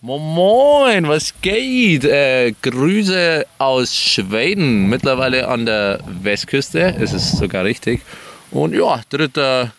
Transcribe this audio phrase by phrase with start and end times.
[0.00, 2.04] Moin, was geht?
[2.04, 8.02] Äh, Grüße aus Schweden, mittlerweile an der Westküste, es ist sogar richtig.
[8.52, 9.72] Und ja, dritte,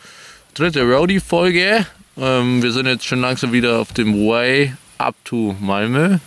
[0.56, 1.86] dritte Roadie-Folge.
[2.18, 6.18] Ähm, wir sind jetzt schon langsam wieder auf dem Way up to Malmö.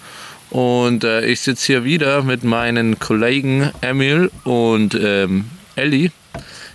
[0.48, 6.10] Und äh, ich sitze hier wieder mit meinen Kollegen Emil und ähm, Elli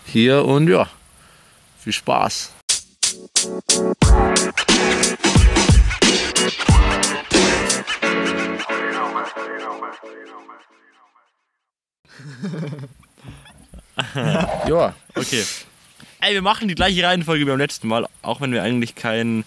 [0.05, 0.87] hier und ja,
[1.79, 2.51] viel Spaß.
[14.67, 15.43] ja, Okay.
[16.19, 19.43] Ey, wir machen die gleiche Reihenfolge wie beim letzten Mal, auch wenn wir eigentlich kein,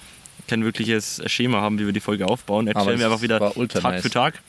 [0.46, 2.68] kein wirkliches Schema haben, wie wir die Folge aufbauen.
[2.68, 4.02] Erzählen wir es einfach wieder Tag nice.
[4.02, 4.40] für Tag.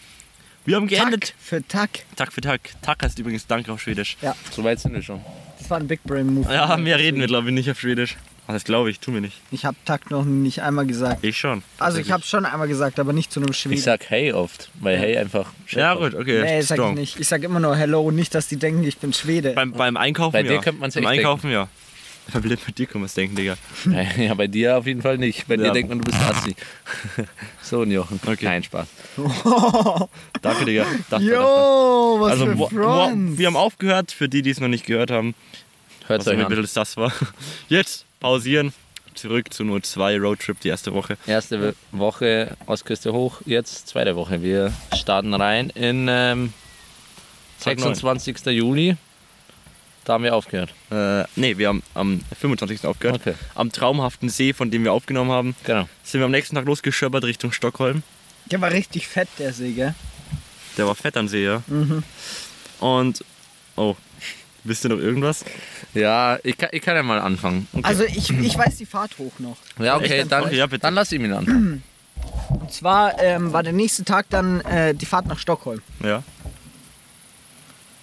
[0.66, 1.30] Wir haben geendet.
[1.30, 1.90] Tag für Tag.
[2.16, 2.62] Tag für Tag.
[2.84, 4.18] Tag heißt übrigens Danke auf Schwedisch.
[4.22, 5.22] Ja, so weit sind wir schon.
[5.58, 6.54] das war ein Big Brain Move.
[6.54, 8.18] Ja, mehr reden wir glaube ich nicht auf Schwedisch.
[8.52, 9.38] Ach, Das glaube ich, tun wir nicht.
[9.52, 11.24] Ich habe Tag noch nicht einmal gesagt.
[11.24, 11.64] Ich schon.
[11.80, 13.76] Also ich habe schon einmal gesagt, aber nicht zu einem Schweden.
[13.78, 15.54] Ich sag hey oft, weil hey einfach.
[15.70, 16.42] Ja, gut, okay.
[16.42, 16.96] nee, sag ich strong.
[16.96, 17.18] nicht.
[17.20, 19.54] Ich sag immer nur Hello, nicht, dass die denken, ich bin Schwede.
[19.54, 20.50] Beim, beim Einkaufen Bei ja.
[20.50, 21.70] dir könnte man's Beim echt Einkaufen ja.
[22.34, 23.56] Bei blind bei dir kann man es denken, Digga.
[24.18, 25.48] Ja, bei dir auf jeden Fall nicht.
[25.48, 25.72] Bei dir Ja.
[25.72, 26.56] denkt man, du bist Assi.
[27.62, 28.20] so ein Jochen.
[28.26, 28.46] Okay.
[28.46, 28.88] Nein, Spaß.
[30.42, 30.86] Danke, Digga.
[31.10, 31.24] Dachte.
[31.26, 33.38] Jo, was Also, für Friends.
[33.38, 35.34] wir haben aufgehört, für die, die es noch nicht gehört haben,
[36.08, 36.50] Hört was euch ein an.
[36.50, 37.12] bisschen das war.
[37.70, 38.74] Jetzt pausieren,
[39.16, 41.18] zurück zu nur zwei Roadtrip die erste Woche.
[41.28, 44.42] Erste Woche Ostküste hoch, jetzt zweite Woche.
[44.42, 46.54] Wir starten rein in ähm,
[47.60, 47.94] Tag neun.
[47.96, 48.46] 26.
[48.48, 48.96] Juli.
[50.06, 50.74] Da haben wir aufgehört.
[50.90, 52.86] Äh, nee, wir haben am 25.
[52.86, 53.22] aufgehört.
[53.22, 53.36] Okay.
[53.54, 55.88] Am traumhaften See, von dem wir aufgenommen haben, Genau.
[56.04, 58.02] sind wir am nächsten Tag losgeschöppert Richtung Stockholm.
[58.48, 59.94] Der war richtig fett, der See, gell?
[60.78, 61.62] Der war fett am See, ja.
[61.68, 62.04] Mhm.
[62.80, 63.24] Und,
[63.76, 63.96] oh,
[64.64, 65.44] wisst ihr noch irgendwas?
[65.94, 67.68] Ja, ich kann, ich kann ja mal anfangen.
[67.84, 69.58] Also ich, ich weiß die Fahrt hoch noch.
[69.80, 70.82] Ja, okay, dann, Okay, ja, bitte.
[70.82, 71.84] dann lass ihn ihn an.
[72.50, 75.82] Und zwar ähm, war der nächste Tag dann äh, die Fahrt nach Stockholm.
[76.04, 76.24] Ja.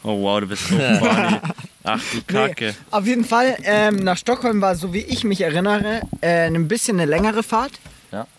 [0.02, 1.36] Oh wow, du bist so funny.
[1.84, 2.66] Ach du Kacke.
[2.68, 6.68] Nee, auf jeden Fall, ähm, nach Stockholm war, so wie ich mich erinnere, äh, ein
[6.68, 7.72] bisschen eine längere Fahrt.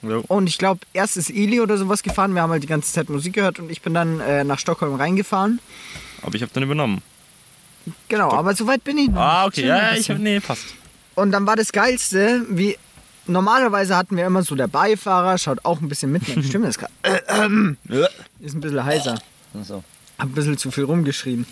[0.02, 0.24] Jo.
[0.28, 2.34] Und ich glaube, erst ist Eli oder sowas gefahren.
[2.34, 4.96] Wir haben halt die ganze Zeit Musik gehört und ich bin dann äh, nach Stockholm
[4.96, 5.60] reingefahren.
[6.24, 7.04] Aber ich habe dann übernommen.
[8.08, 9.18] Genau, aber so weit bin ich noch.
[9.18, 9.60] Ah, nicht.
[9.60, 10.66] okay, ja, ja, ich hab, nee, passt.
[11.16, 12.78] Und dann war das Geilste, wie
[13.30, 16.28] normalerweise hatten wir immer so der Beifahrer, schaut auch ein bisschen mit.
[16.28, 17.78] Meine Stimme ist gerade äh, ähm,
[18.40, 19.20] ist ein bisschen heiser.
[19.64, 19.84] So.
[20.18, 21.46] Hab ein bisschen zu viel rumgeschrien.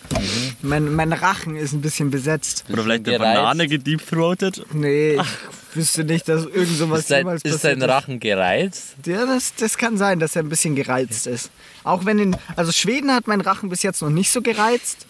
[0.62, 2.66] Mein, mein Rachen ist ein bisschen besetzt.
[2.70, 3.36] Oder vielleicht eine gereizt.
[3.38, 4.66] Banane gedeepthroated.
[4.74, 8.96] Nee, ich wüsste nicht, dass irgend sowas Ist dein, jemals ist passiert dein Rachen gereizt?
[9.06, 11.50] Ja, das, das kann sein, dass er ein bisschen gereizt ist.
[11.86, 15.08] Auch wenn in, also Schweden hat mein Rachen bis jetzt noch nicht so gereizt,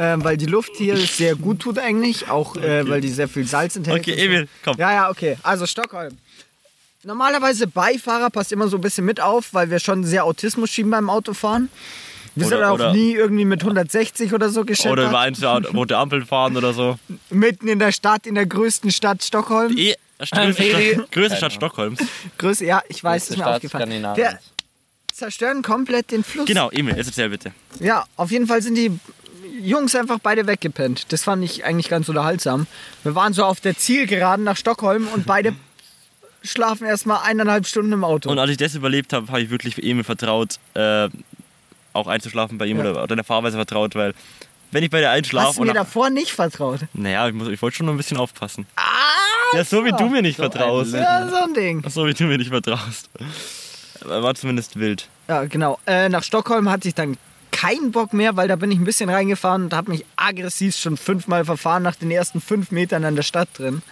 [0.00, 3.46] äh, weil die Luft hier sehr gut tut eigentlich, auch äh, weil die sehr viel
[3.46, 4.00] Salz enthält.
[4.00, 4.14] Okay.
[4.24, 4.76] Emil, komm.
[4.78, 5.36] Ja, ja, okay.
[5.42, 6.16] Also Stockholm.
[7.02, 10.90] Normalerweise Beifahrer passt immer so ein bisschen mit auf, weil wir schon sehr Autismus schieben
[10.90, 11.70] beim Autofahren.
[12.34, 14.92] Wir Oder- sind auch oder- nie irgendwie mit 160 oder so gescheppert.
[14.92, 16.98] Oder über eine rote Ampel fahren oder so.
[17.30, 19.76] Mitten in der Stadt, in der größten Stadt Stockholm.
[19.76, 21.98] Eh, größte, Feri- Stadt, größte Stadt Stockholms.
[22.38, 24.16] Größe, ja, ich weiß, Größte ist mir Stadt aufgefallen.
[24.16, 24.38] Wir
[25.12, 26.46] zerstören komplett den Fluss.
[26.46, 27.52] Genau, Emil, jetzt erzähl bitte.
[27.80, 28.92] Ja, auf jeden Fall sind die
[29.62, 31.12] Jungs einfach beide weggepennt.
[31.12, 32.66] Das fand ich eigentlich ganz unterhaltsam.
[33.04, 35.54] Wir waren so auf der Zielgeraden nach Stockholm und beide
[36.42, 38.30] schlafen erstmal eineinhalb Stunden im Auto.
[38.30, 41.08] Und als ich das überlebt habe, habe ich wirklich Emil vertraut, äh,
[41.92, 42.90] auch einzuschlafen bei ihm Ja.
[42.90, 44.14] oder, oder der Fahrweise vertraut, weil
[44.72, 46.80] wenn ich bei der Hast einschlafe du mir davor nicht vertraut?
[46.94, 48.66] naja, ich, muss- ich wollte schon noch ein bisschen aufpassen.
[48.76, 48.82] Ah,
[49.56, 50.94] Ja, so wie du mir nicht So ein vertraust.
[50.94, 51.82] ja, so ein Ding.
[51.90, 53.10] So wie du mir nicht vertraust.
[54.04, 55.08] War zumindest wild.
[55.28, 55.78] Ja, genau.
[55.86, 57.16] Äh, nach Stockholm hatte ich dann
[57.52, 60.96] keinen Bock mehr, weil da bin ich ein bisschen reingefahren und habe mich aggressiv schon
[60.96, 63.82] fünfmal verfahren nach den ersten fünf Metern an der Stadt drin.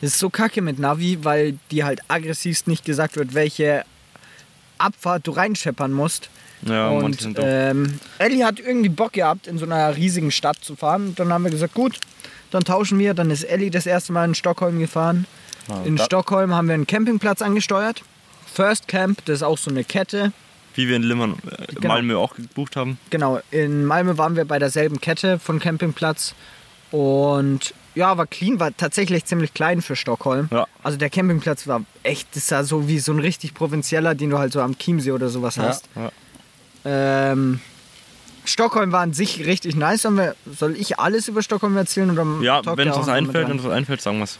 [0.00, 3.84] Das ist so kacke mit Navi, weil die halt aggressivst nicht gesagt wird, welche
[4.78, 6.30] Abfahrt du reinscheppern musst.
[6.62, 11.08] Ja, und ähm, Ellie hat irgendwie Bock gehabt, in so einer riesigen Stadt zu fahren.
[11.08, 11.98] Und dann haben wir gesagt, gut,
[12.50, 13.14] dann tauschen wir.
[13.14, 15.26] Dann ist Ellie das erste Mal in Stockholm gefahren.
[15.84, 18.02] in da- Stockholm haben wir einen Campingplatz angesteuert.
[18.52, 20.32] First Camp, das ist auch so eine Kette.
[20.74, 21.88] Wie wir in Limmern, äh, Genau.
[21.88, 22.98] Malmö auch gebucht haben.
[23.10, 26.34] Genau, in Malmö waren wir bei derselben Kette von Campingplatz.
[26.90, 30.48] Und ja, war clean, war tatsächlich ziemlich klein für Stockholm.
[30.52, 30.66] Ja.
[30.82, 34.38] Also der Campingplatz war echt, das sah so wie so ein richtig provinzieller, den du
[34.38, 35.88] halt so am Chiemsee oder sowas hast.
[35.96, 36.10] ja.
[36.84, 37.60] Ähm,
[38.44, 40.04] Stockholm war an sich richtig nice.
[40.04, 42.10] Wir, soll ich alles über Stockholm erzählen?
[42.10, 44.38] Oder Ja, wenn ihr uns einfällt, uns einfällt, sagen wir's.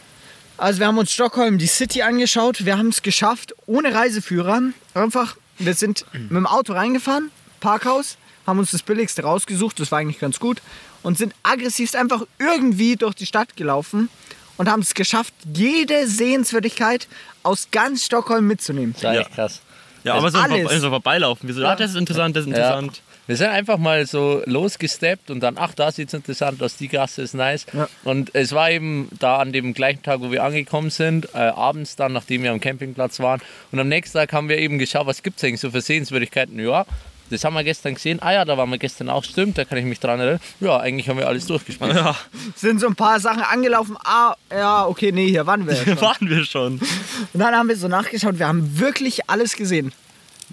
[0.57, 2.65] Also wir haben uns Stockholm, die City angeschaut.
[2.65, 4.61] Wir haben es geschafft, ohne Reiseführer.
[4.93, 5.35] Einfach,
[5.65, 8.17] wir sind mit dem Auto reingefahren, Parkhaus,
[8.47, 10.61] haben uns das Billigste rausgesucht, das war eigentlich ganz gut.
[11.03, 14.09] Und sind aggressivst einfach irgendwie durch die Stadt gelaufen
[14.57, 17.07] und haben es geschafft, jede Sehenswürdigkeit
[17.43, 18.93] aus ganz Stockholm mitzunehmen.
[18.93, 19.21] Das war Ja.
[19.21, 19.61] echt krass.
[20.03, 20.81] Ja, aber so, alles.
[20.81, 21.47] so vorbeilaufen.
[21.47, 22.79] Wir so, ja, das ist interessant, das ist Ja.
[22.79, 23.01] interessant.
[23.31, 27.21] Wir sind einfach mal so losgesteppt und dann, ach, da sieht's interessant aus, die Gasse
[27.21, 27.65] ist nice.
[27.71, 27.87] Ja.
[28.03, 31.95] Und es war eben da an dem gleichen Tag, wo wir angekommen sind, äh, abends
[31.95, 33.39] dann, nachdem wir am Campingplatz waren.
[33.71, 36.59] Und am nächsten Tag haben wir eben geschaut, was gibt's eigentlich so für Sehenswürdigkeiten.
[36.59, 36.85] Ja,
[37.29, 38.21] das haben wir gestern gesehen.
[38.21, 40.41] Ah ja, da waren wir gestern auch, stimmt, da kann ich mich dran erinnern.
[40.59, 41.95] Ja, eigentlich haben wir alles durchgespielt.
[41.95, 42.17] Ja,
[42.57, 43.95] Sind so ein paar Sachen angelaufen.
[44.03, 45.75] Ah, ja, okay, nee, hier waren wir.
[45.75, 46.01] ja schon.
[46.01, 46.73] waren wir schon.
[46.73, 48.39] Und dann haben wir so nachgeschaut.
[48.39, 49.93] Wir haben wirklich alles gesehen.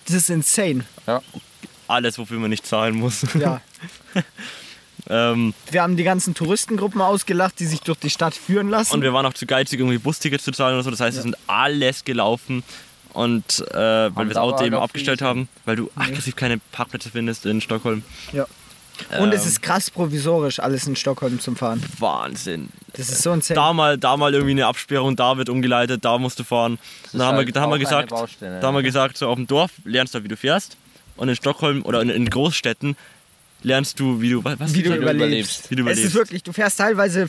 [0.07, 0.85] Das ist insane.
[1.89, 3.25] Alles, wofür man nicht zahlen muss.
[3.35, 3.61] Ja.
[5.11, 8.95] ähm, Wir haben die ganzen Touristengruppen ausgelacht, die sich durch die Stadt führen lassen.
[8.95, 10.91] und wir waren auch zu geizig, irgendwie Bustickets zu zahlen oder so.
[10.91, 12.63] Das heißt, wir sind alles gelaufen.
[13.15, 17.47] Und äh, weil wir das Auto eben abgestellt haben, weil du aggressiv keine Parkplätze findest
[17.47, 18.03] in Stockholm.
[18.33, 18.47] ja.
[19.21, 21.81] Und es Ähm, ist krass provisorisch, alles in Stockholm zum Fahren.
[22.01, 22.69] Wahnsinn.
[22.95, 23.55] Das ist so insane.
[23.55, 26.81] Da mal, da mal irgendwie eine Absperrung, da wird umgeleitet, da musst du fahren.
[27.13, 28.87] Dann haben wir, halt da haben wir auch eine gesagt, da haben wir ja.
[28.87, 30.77] gesagt, so auf dem Dorf lernst du, wie du fährst.
[31.19, 32.97] Und in Stockholm oder in, in Großstädten
[33.63, 35.17] lernst du, wie du, was, wie du du überlebst.
[35.17, 35.71] überlebst.
[35.71, 36.05] Wie du Es überlebst.
[36.07, 37.29] ist wirklich, du fährst teilweise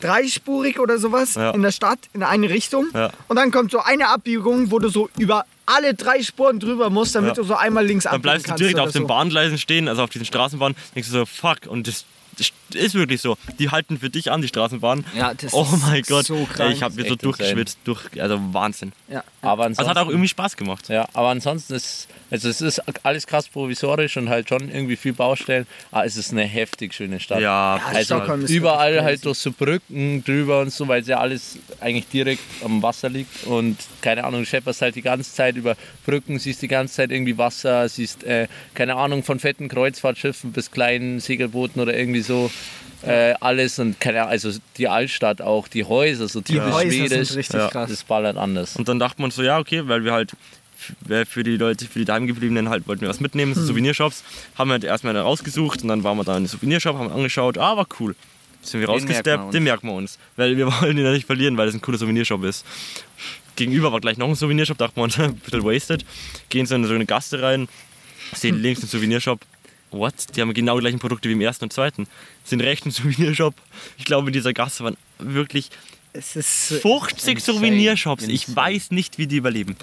[0.00, 1.50] dreispurig oder sowas Ja.
[1.50, 2.86] in der Stadt in eine Richtung.
[2.94, 3.10] Ja.
[3.28, 7.14] Und dann kommt so eine Abbiegung, wo du so über alle drei Spuren drüber musst,
[7.14, 7.42] damit Ja.
[7.42, 9.08] du so einmal links Dann bleibst du direkt auf den so.
[9.08, 12.04] Bahngleisen stehen, also auf diesen Straßenbahnen, denkst du so, fuck, und das,
[12.38, 13.36] das ist wirklich so.
[13.58, 15.04] Die halten für dich an, die Straßenbahnen.
[15.14, 16.74] Ja, das oh ist mein Gott, so krank.
[16.74, 18.92] ich habe mir so durchgeschwitzt, durch, also Wahnsinn.
[19.08, 19.22] Ja.
[19.42, 20.88] Aber Also ansonsten, hat auch irgendwie Spaß gemacht.
[20.88, 25.12] Ja, aber ansonsten ist, also es ist alles krass provisorisch und halt schon irgendwie viel
[25.12, 27.40] Baustellen, aber es ist eine heftig schöne Stadt.
[27.40, 31.08] Ja, Ja, also Stockholm ist überall halt durch so Brücken drüber und so, weil es
[31.08, 35.56] ja alles eigentlich direkt am Wasser liegt und keine Ahnung, schepperst halt die ganze Zeit
[35.56, 35.76] über
[36.06, 40.70] Brücken, siehst die ganze Zeit irgendwie Wasser, siehst äh, keine Ahnung von fetten Kreuzfahrtschiffen bis
[40.70, 42.50] kleinen Segelbooten oder irgendwie so.
[43.02, 46.90] Äh, alles und keine Ahnung, also die Altstadt auch, die Häuser, so Die typisch Häuser
[46.90, 47.68] schwedisch, sind richtig Ja.
[47.68, 47.90] krass.
[47.90, 48.76] das ballert anders.
[48.76, 50.32] Und dann dachten wir uns so, ja, okay, weil wir halt
[51.26, 53.60] für die Leute, für die daheimgebliebenen halt wollten wir was mitnehmen, Hm.
[53.62, 54.22] so Souvenirshops.
[54.56, 57.58] Haben wir halt erstmal rausgesucht und dann waren wir da in den Souvenirshop, haben angeschaut,
[57.58, 58.14] ah, war cool.
[58.62, 60.18] Sind wir Den man rausgesteppt, den merken wir uns.
[60.36, 62.64] Weil wir wollen ihn ja nicht verlieren, weil es ein cooler Souvenirshop ist.
[63.56, 66.04] Gegenüber war gleich noch ein Souvenirshop, dachten wir uns, ein bisschen wasted.
[66.50, 67.68] Gehen so in so eine Gaste rein,
[68.34, 69.40] sehen links einen Souvenirshop.
[69.90, 70.14] What?
[70.36, 72.06] Die haben genau die gleichen Produkte wie im ersten und zweiten.
[72.44, 73.54] Sind rechts ein Souvenirshop.
[73.98, 75.70] Ich glaube, in dieser Gasse waren wirklich
[76.12, 76.72] Es ist.
[76.72, 77.40] äh, 50 Insane.
[77.58, 78.24] Souvenirshops.
[78.24, 78.56] Ich Insane.
[78.56, 79.76] weiß nicht, wie die überleben.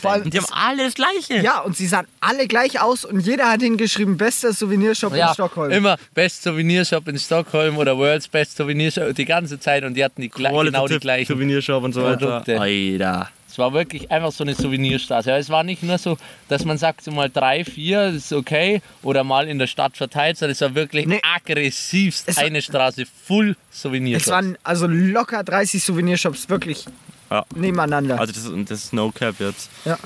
[0.00, 1.40] Vor allem, Und die haben alle das Gleiche.
[1.42, 5.70] ja, und sie sahen alle gleich aus und jeder hat hingeschrieben, bester Souvenirshop in Stockholm.
[5.72, 10.22] Immer Best Souvenirshop in Stockholm oder World's Best Souvenirshop die ganze Zeit und die hatten
[10.22, 11.32] die genau die gleichen.
[11.32, 12.40] Souvenirshop und so weiter.
[12.42, 12.60] Produkte.
[12.60, 13.30] Alter.
[13.52, 15.28] Es war wirklich einfach so eine Souvenirstraße.
[15.30, 16.16] Aber es war nicht nur so,
[16.48, 19.94] dass man sagt, so mal drei, vier, das ist okay, oder mal in der Stadt
[19.94, 21.20] verteilt, sondern es war wirklich Nee.
[21.22, 24.24] aggressivst Es war- eine Straße full Souvenirshops.
[24.26, 26.86] es waren also locker 30 Souvenirshops wirklich
[27.30, 27.44] Ja.
[27.54, 28.18] nebeneinander.
[28.18, 29.68] Also das ist, das ist No Cap jetzt.
[29.84, 29.98] ja.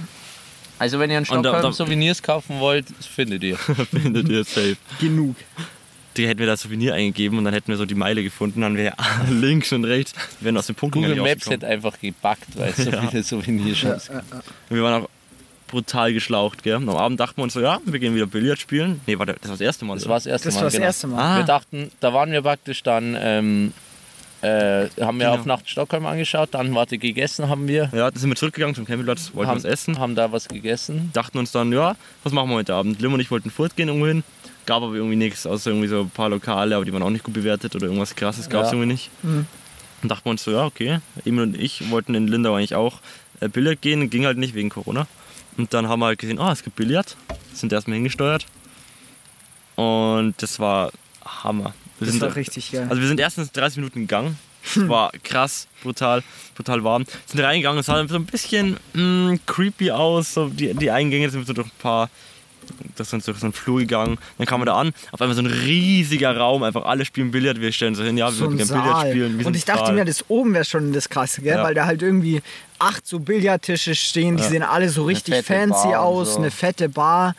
[0.81, 3.56] also wenn ihr in Und da- Stockholm da- Souvenirs kaufen wollt, das findet ihr.
[3.92, 4.76] Findet ihr safe.
[5.00, 5.37] Genug.
[6.16, 8.60] Die hätten wir da Souvenir eingegeben und dann hätten wir so die Meile gefunden.
[8.62, 8.94] Dann wäre
[9.30, 12.70] links und rechts, wir wären aus dem Punkt gar Google Maps hätte einfach gebackt, weil
[12.70, 14.22] es so viele Souvenirshops gibt.
[14.70, 15.08] Wir waren auch
[15.68, 16.76] brutal geschlaucht, gell?
[16.76, 19.00] Und am Abend dachten wir uns so, ja, wir gehen wieder Billard spielen.
[19.06, 19.94] Nee, warte, das war das erste Mal.
[19.94, 20.10] Das oder?
[20.10, 20.60] war das erste Das Mal.
[20.60, 20.86] war das genau.
[20.86, 21.20] erste Mal.
[21.20, 21.36] Ah.
[21.38, 23.72] Wir dachten, da waren wir praktisch dann, ähm,
[24.42, 25.34] äh, haben wir Genau.
[25.34, 28.84] auf Nacht Stockholm angeschaut, dann warte gegessen haben wir, Ja, dann sind wir zurückgegangen zum
[28.84, 29.98] Campingplatz, wollten haben, was essen.
[29.98, 31.10] haben da was gegessen.
[31.14, 33.00] Dachten uns dann, ja, was machen wir heute Abend?
[33.00, 34.23] Lim und ich wollten fortgehen irgendwo hin.
[34.66, 37.25] Gab aber irgendwie nichts, außer irgendwie so ein paar Lokale, aber die waren auch nicht
[37.25, 38.75] gut bewertet oder irgendwas krasses gab es Ja.
[38.75, 39.11] irgendwie nicht.
[39.23, 39.46] Mhm.
[40.02, 40.99] Und dachten wir uns so, ja, okay.
[41.25, 43.00] Emil und ich wollten in Lindau eigentlich auch
[43.40, 45.06] äh, Billard gehen, ging halt nicht wegen Corona.
[45.56, 47.16] Und dann haben wir halt gesehen, ah, es gibt Billard.
[47.54, 48.44] Sind erstmal hingesteuert.
[49.76, 50.90] Und das war
[51.25, 51.75] Hammer.
[51.99, 52.87] Wir Das sind, war richtig geil.
[52.88, 54.38] also wir sind erstens 30 Minuten gegangen.
[54.75, 56.25] War krass, brutal,
[56.56, 57.04] brutal warm.
[57.26, 60.35] Sind reingegangen, es sah so ein bisschen mh, creepy aus.
[60.35, 62.11] So die, die Eingänge sind so durch ein paar,
[62.96, 64.18] das sind durch so einen Flur gegangen.
[64.38, 67.61] Dann kam man da an, auf einmal so ein riesiger Raum, einfach alle spielen Billard.
[67.61, 69.38] Wir stellen so hin, ja, wir so würden ein gerne Billard spielen.
[69.38, 69.94] Wir Und ich dachte Saal.
[69.94, 71.56] mir, das oben wäre schon das Krasse, gell?
[71.56, 71.64] Ja.
[71.64, 72.42] weil da halt irgendwie
[72.78, 76.38] acht so Billardtische stehen, die sehen alle so richtig fancy Bar aus, so.
[76.38, 77.35] eine fette Bar.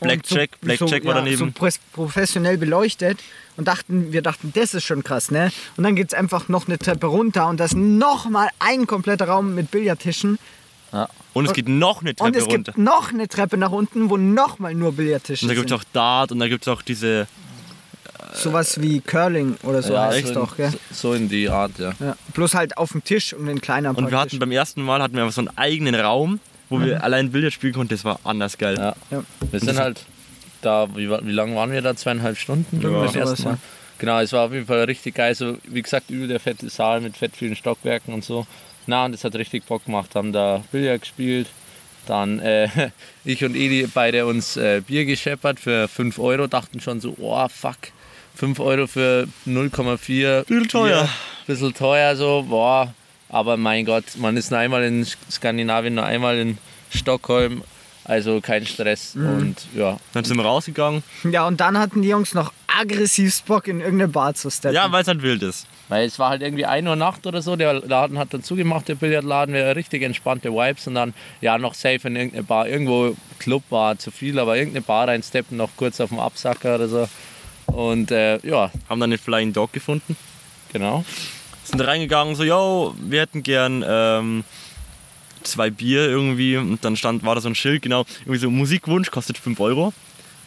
[0.00, 1.54] Blackjack, Und Blackjack war ja, daneben.
[1.56, 3.18] So professionell beleuchtet.
[3.56, 5.52] Und dachten, wir dachten, das ist schon krass, ne?
[5.76, 9.28] Und dann gibt es einfach noch eine Treppe runter und das ist nochmal ein kompletter
[9.28, 10.38] Raum mit Billardtischen.
[11.32, 12.72] Und es geht noch eine Und Treppe es runter.
[12.72, 15.86] gibt noch eine Treppe nach unten, wo nochmal nur Billardtische Und da gibt es sind.
[15.88, 17.26] auch Dart und da gibt es auch diese.
[18.34, 20.72] Sowas wie Curling oder so heißt so, es doch, gell?
[20.92, 21.92] so in die Art, ja.
[21.98, 22.16] Ja.
[22.34, 25.14] Bloß halt auf dem Tisch und ein kleiner Und wir hatten beim ersten Mal hatten
[25.16, 27.92] wir einfach so einen eigenen Raum, wo wir allein Billard spielen konnten.
[27.94, 28.76] Das war anders geil.
[28.78, 28.94] Ja.
[29.10, 29.24] Ja.
[29.50, 30.04] Wir sind halt
[30.62, 31.96] da, wie, wie lange waren wir da?
[31.96, 32.88] Zweieinhalb Stunden Ja.
[32.90, 33.50] beim Sowas, ersten Mal.
[33.54, 33.58] ja.
[33.98, 35.34] Genau, es war auf jeden Fall richtig geil.
[35.34, 38.46] So, wie gesagt, übel der fette Saal mit fett vielen Stockwerken und so.
[38.86, 40.14] Na, und es hat richtig Bock gemacht.
[40.14, 41.48] Haben da Billard gespielt.
[42.06, 42.68] Dann äh,
[43.24, 47.46] ich und Edi beide uns äh, Bier gescheppert für 5 Euro, dachten schon so, oh
[47.48, 47.76] fuck,
[48.36, 50.44] 5 Euro für 0,4.
[50.44, 51.08] Bisschen teuer.
[51.46, 52.94] Bisschen teuer so, boah.
[53.28, 56.58] Aber mein Gott, man ist nur einmal in Skandinavien, nur einmal in
[56.92, 57.62] Stockholm,
[58.04, 59.14] also kein Stress.
[59.14, 61.04] Und ja, Dann sind wir rausgegangen.
[61.30, 64.74] Ja, und dann hatten die Jungs noch aggressiv Bock, in irgendeine Bar zu steppen.
[64.74, 65.66] Ja, weil es halt wild ist.
[65.90, 68.88] Weil es war halt irgendwie 1 Uhr Nacht oder so, der Laden hat dann zugemacht,
[68.88, 73.16] der Billardladen, wäre richtig entspannte Vibes und dann ja noch safe in irgendeine Bar, irgendwo
[73.40, 77.08] Club war zu viel, aber irgendeine Bar reinsteppen, noch kurz auf dem Absacker oder so.
[77.66, 80.16] Und äh, ja, Haben dann den Flying Dog gefunden.
[80.72, 81.04] genau.
[81.64, 84.44] Sind reingegangen, so, yo, wir hätten gern ähm,
[85.42, 86.56] zwei Bier irgendwie.
[86.56, 89.92] Und dann stand, war da so ein Schild, genau, irgendwie so Musikwunsch kostet 5 Euro.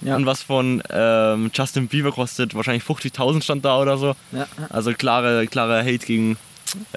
[0.04, 0.16] Ja.
[0.16, 4.16] Und was von ähm, Justin Bieber kostet wahrscheinlich 50.000 stand da oder so.
[4.32, 4.48] Ja.
[4.70, 6.38] Also klare, klare Hate gegen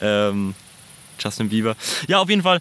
[0.01, 0.55] ähm,
[1.19, 1.77] Justin Bieber.
[2.09, 2.61] Ja, auf jeden Fall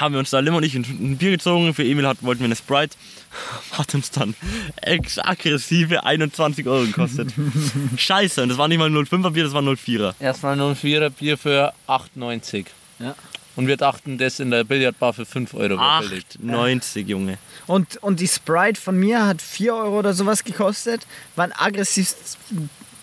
[0.00, 1.74] haben wir uns da Lim und ich ein, Bier gezogen.
[1.74, 2.96] Für Emil hat, wollten wir eine Sprite.
[3.78, 4.34] Hat uns dann
[4.82, 7.32] ex aggressive 21 Euro gekostet.
[7.96, 10.14] Scheiße, und das war nicht mal ein 05er Bier, das war ein 04er.
[10.18, 12.66] Erstmal ein Vierer Bier für 8,90.
[12.98, 13.14] Ja.
[13.54, 16.24] Und wir dachten, das in der Billardbar für 5 Euro wäre billig.
[16.42, 17.38] 8,90 Junge.
[17.70, 21.06] Und, und die Sprite von mir hat 4 Euro oder sowas gekostet.
[21.36, 22.12] Waren aggressiv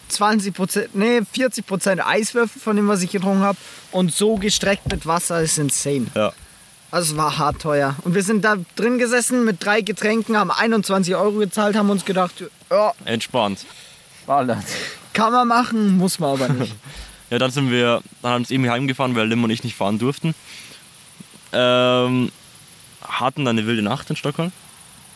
[0.09, 0.53] 20
[0.93, 3.57] nee, 40% Eiswürfel von dem, was ich getrunken habe.
[3.93, 6.07] Und so gestreckt mit Wasser ist insane.
[6.15, 6.33] Ja.
[6.91, 7.95] Also es war hart teuer.
[8.03, 12.03] Und wir sind da drin gesessen mit drei Getränken, haben 21 Euro gezahlt, haben uns
[12.03, 13.65] gedacht, ja, Entspannt.
[14.25, 14.65] Ballert.
[15.13, 16.75] kann man machen, muss man aber nicht.
[17.29, 19.99] Ja, dann sind wir, dann haben uns Emil heimgefahren, weil Lim und ich nicht fahren
[19.99, 20.33] durften.
[21.51, 22.31] Ähm,
[23.07, 24.51] hatten dann eine wilde Nacht in Stockholm.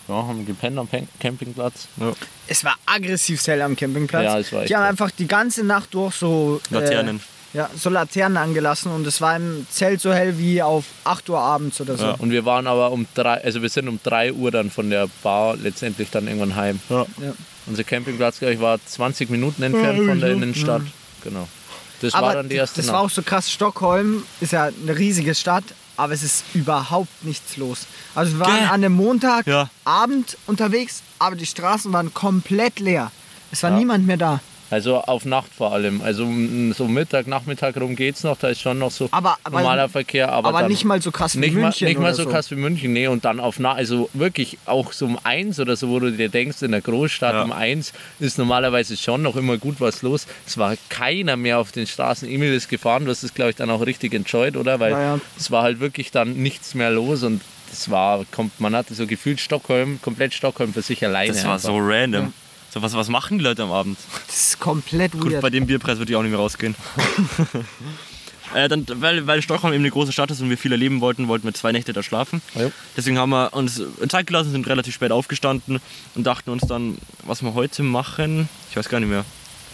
[0.08, 1.88] Ja, haben gepennt am Pen- Campingplatz.
[1.98, 2.12] Ja.
[2.48, 4.24] es war aggressiv hell am Campingplatz.
[4.24, 7.18] Ja, es war echt die haben einfach die ganze Nacht durch so Laternen.
[7.54, 11.30] Äh, ja, so Laternen angelassen und es war im Zelt so hell wie auf 8
[11.30, 12.06] Uhr abends oder so.
[12.06, 12.12] Ja.
[12.14, 15.08] Und wir waren aber um drei, also wir sind um 3 Uhr dann von der
[15.22, 16.80] Bar letztendlich dann irgendwann heim.
[16.90, 17.06] Ja.
[17.22, 17.34] Ja.
[17.68, 20.82] Unser Campingplatz, glaube ich, war 20 Minuten entfernt von der Innenstadt.
[21.24, 21.48] Genau.
[22.02, 22.96] Das war Aber dann die erste das Nacht.
[22.96, 23.52] war auch so krass.
[23.52, 25.66] Stockholm ist ja eine riesige Stadt,
[25.98, 27.80] aber es ist überhaupt nichts los.
[28.16, 28.64] Also wir waren Gell?
[28.66, 30.38] an einem Montagabend Ja.
[30.48, 33.12] unterwegs, aber die Straßen waren komplett leer.
[33.52, 33.78] Es war Ja.
[33.78, 34.40] niemand mehr da.
[34.72, 36.02] Also auf Nacht vor allem.
[36.02, 36.24] Also
[36.74, 40.32] so Mittag, Nachmittag rum geht's noch, da ist schon noch so Aber- aber- normaler Verkehr.
[40.32, 42.30] Aber, Aber, dann nicht mal so krass wie nicht mal, München nicht mal so so.
[42.30, 43.08] krass wie München, nee.
[43.08, 46.30] Und dann auf Nacht, also wirklich auch so um eins oder so, wo du dir
[46.30, 47.44] denkst, in der Großstadt Ja.
[47.44, 50.26] um eins ist normalerweise schon noch immer gut was los.
[50.48, 52.28] Es war keiner mehr auf den Straßen.
[52.30, 54.80] Emil ist gefahren, du hast es, glaube ich, dann auch richtig enjoyed, oder?
[54.80, 55.20] Weil Ja, ja.
[55.38, 59.06] es war halt wirklich dann nichts mehr los und das war, kommt, man hatte so
[59.08, 61.34] gefühlt Stockholm, komplett Stockholm für sich alleine.
[61.34, 61.68] Das war einfach.
[61.70, 62.34] so random.
[62.74, 63.98] So, was, was machen die Leute am Abend?
[64.28, 65.42] Das ist komplett Gut, weird.
[65.42, 66.74] bei dem Bierpreis würde ich auch nicht mehr rausgehen.
[68.56, 71.28] äh, dann, weil, weil Stockholm eben eine große Stadt ist und wir viel erleben wollten,
[71.28, 72.42] wollten wir zwei Nächte da schlafen.
[72.56, 72.72] Ja.
[72.96, 75.82] Deswegen haben wir uns Zeit gelassen, sind relativ spät aufgestanden
[76.16, 78.48] und dachten uns dann, was wir heute machen.
[78.70, 79.26] Ich weiß gar nicht mehr.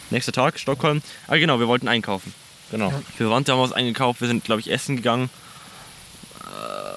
[0.09, 1.03] Nächster Tag, Stockholm.
[1.27, 2.33] Ah genau, wir wollten einkaufen.
[2.71, 2.89] Genau.
[3.15, 5.29] Für Verwandte haben wir was eingekauft, wir sind, glaube ich, essen gegangen.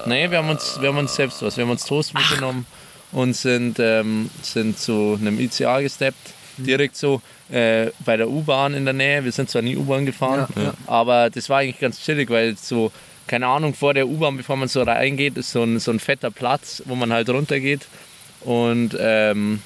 [0.07, 1.57] Nee, wir haben uns, wir haben uns selbst was.
[1.57, 2.65] Wir haben uns Toast mitgenommen
[3.11, 6.33] und sind, ähm, sind zu einem ICA gesteppt.
[6.57, 9.23] Direkt so äh, bei der U-Bahn in der Nähe.
[9.23, 10.73] Wir sind zwar nie U-Bahn gefahren, Ja, ja.
[10.87, 12.91] aber das war eigentlich ganz chillig, weil so,
[13.27, 16.31] keine Ahnung, vor der U-Bahn, bevor man so reingeht, ist so ein, so ein fetter
[16.31, 17.87] Platz, wo man halt runtergeht.
[18.41, 19.61] Und ähm,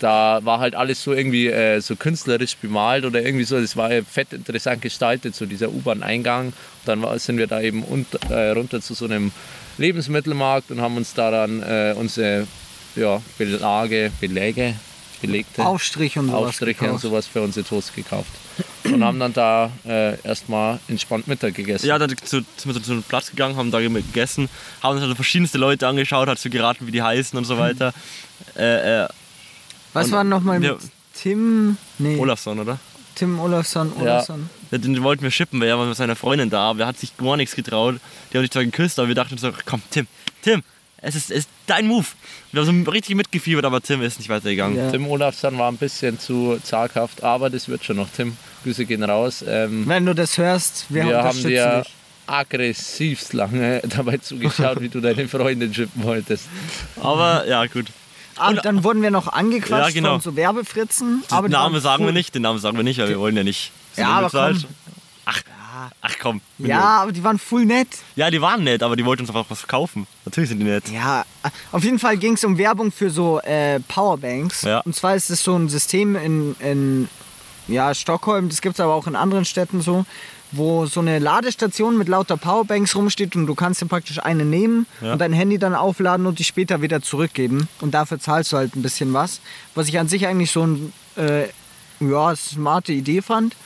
[0.00, 3.60] da war halt alles so irgendwie äh, so künstlerisch bemalt oder irgendwie so.
[3.60, 6.52] Das war fett interessant gestaltet, so dieser U-Bahn-Eingang.
[6.84, 9.32] Dann war, sind wir da eben unter, äh, runter zu so einem
[9.78, 12.46] Lebensmittelmarkt und haben uns da dann äh, unsere
[12.96, 14.74] ja, Belage, Beläge,
[15.20, 16.48] belegte Aufstrich und sowas.
[16.48, 17.02] Aufstriche und gekauft.
[17.02, 18.30] sowas für unsere Toast gekauft.
[18.84, 21.86] Und haben dann da äh, erstmal entspannt Mittag gegessen.
[21.86, 24.48] Ja, dann zu, sind wir zu einem Platz gegangen, haben da gegessen,
[24.82, 27.92] haben uns also verschiedenste Leute angeschaut, hat so geraten, wie die heißen und so weiter.
[28.54, 29.08] Äh, äh,
[29.94, 30.78] Was war nochmal mit wir-
[31.14, 31.78] Tim?
[31.98, 32.78] Nee, Olafsson, oder?
[33.14, 33.90] Tim Olafsson.
[33.98, 34.50] Olafsson.
[34.70, 36.98] Ja, Den wollten wir schippen, weil er war mit seiner Freundin da, aber er hat
[36.98, 37.96] sich gar nichts getraut.
[38.30, 40.06] Die haben sich zwar geküsst, aber wir dachten uns so, komm, Tim,
[40.42, 40.62] Tim,
[40.98, 42.06] es ist, es ist dein Move.
[42.52, 44.76] Wir haben so richtig mitgefiebert, aber Tim ist nicht weitergegangen.
[44.76, 44.90] Ja.
[44.90, 48.08] Tim Olafsson war ein bisschen zu zaghaft, aber das wird schon noch.
[48.14, 49.44] Tim, Grüße gehen raus.
[49.46, 51.92] Ähm, Wenn du das hörst, wir, wir haben unterstützen dir dich.
[52.26, 56.46] aggressivst lange dabei zugeschaut, wie du deine Freundin schippen wolltest.
[57.00, 57.86] Aber ja, gut.
[58.48, 60.12] Und dann wurden wir noch angequatscht Ja, genau.
[60.12, 61.22] von so Werbefritzen.
[61.30, 62.12] Den Namen sagen wir cool.
[62.12, 63.72] nicht, den Namen sagen wir nicht, weil wir wollen ja nicht.
[63.94, 64.56] Sind Ja, wir aber bezahlt?
[64.62, 64.94] komm.
[65.24, 65.40] Ach,
[66.00, 66.40] ach komm.
[66.58, 67.88] Ja, aber die waren full nett.
[68.14, 70.06] Ja, die waren nett, aber die wollten uns einfach was verkaufen.
[70.24, 70.88] Natürlich sind die nett.
[70.88, 71.24] Ja,
[71.72, 74.62] auf jeden Fall ging es um Werbung für so äh, Powerbanks.
[74.62, 74.80] Ja.
[74.80, 77.08] Und zwar ist es so ein System in, in
[77.68, 80.04] ja, Stockholm, das gibt es aber auch in anderen Städten so,
[80.52, 84.86] wo so eine Ladestation mit lauter Powerbanks rumsteht und du kannst dir praktisch eine nehmen
[85.00, 85.12] Ja.
[85.12, 87.68] und dein Handy dann aufladen und die später wieder zurückgeben.
[87.80, 89.40] Und dafür zahlst du halt ein bisschen was.
[89.74, 91.48] Was ich an sich eigentlich so ein, äh,
[92.00, 93.56] ja, smarte Idee fand.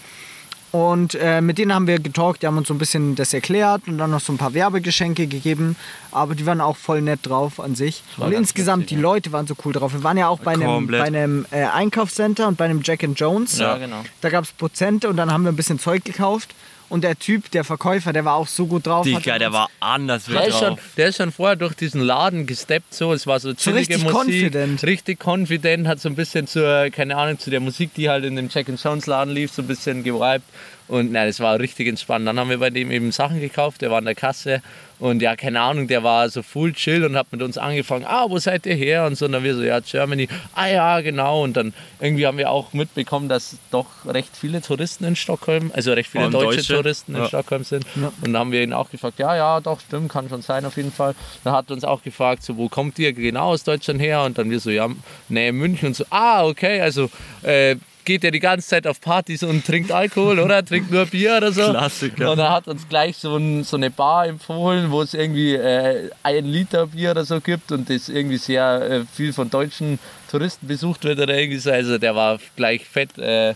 [0.72, 3.82] Und äh, mit denen haben wir getalkt, die haben uns so ein bisschen das erklärt
[3.88, 5.74] und dann noch so ein paar Werbegeschenke gegeben.
[6.12, 8.02] Aber die waren auch voll nett drauf an sich.
[8.18, 9.08] Und insgesamt, witzig, die ja.
[9.08, 9.92] Leute waren so cool drauf.
[9.92, 11.00] Wir waren ja auch bei einem, Komplett.
[11.00, 13.58] bei einem äh, Einkaufscenter und bei einem Jack and Jones.
[13.58, 14.04] Ja, genau.
[14.20, 16.54] Da gab es Prozente und dann haben wir ein bisschen Zeug gekauft.
[16.90, 19.04] Und der Typ, der Verkäufer, der war auch so gut drauf.
[19.04, 20.80] Digga, der war anders Der ist, schon, drauf.
[20.96, 23.12] der ist schon vorher durch diesen Laden gesteppt, so.
[23.12, 24.18] Es war so chillige richtig Musik.
[24.20, 24.82] confident.
[24.82, 28.36] Richtig confident, hat so ein bisschen zur, keine Ahnung, zu der Musik, die halt in
[28.36, 30.42] dem Jack and Jones Laden lief, so ein bisschen gewiped.
[30.90, 32.26] Und nein, das war richtig entspannt.
[32.26, 34.60] Dann haben wir bei dem eben Sachen gekauft, der war an der Kasse.
[34.98, 38.26] Und ja, keine Ahnung, der war so full chill und hat mit uns angefangen, ah,
[38.28, 39.06] wo seid ihr her?
[39.06, 40.28] Und so, und dann wir so, ja, Germany.
[40.52, 41.44] Ah ja, genau.
[41.44, 45.92] Und dann irgendwie haben wir auch mitbekommen, dass doch recht viele Touristen in Stockholm, also
[45.92, 46.74] recht viele deutsche, Deutsche.
[46.74, 47.28] Touristen in Ja.
[47.28, 47.86] Stockholm sind.
[47.94, 50.76] Und dann haben wir ihn auch gefragt, ja, ja, doch, stimmt, kann schon sein auf
[50.76, 51.14] jeden Fall.
[51.44, 54.24] Dann hat er uns auch gefragt, so, wo kommt ihr genau aus Deutschland her?
[54.24, 54.88] Und dann wir so, ja,
[55.28, 57.08] Nähe München und so, ah, okay, also
[57.42, 57.76] äh,
[58.10, 60.64] geht er die ganze Zeit auf Partys und trinkt Alkohol, oder?
[60.64, 61.70] Trinkt nur Bier oder so.
[61.70, 62.32] Klassiker.
[62.32, 66.10] Und er hat uns gleich so, ein, so eine Bar empfohlen, wo es irgendwie äh,
[66.24, 70.66] ein Liter Bier oder so gibt und das irgendwie sehr äh, viel von deutschen Touristen
[70.66, 71.70] besucht wird oder irgendwie so.
[71.70, 73.54] Also der war gleich fett, äh,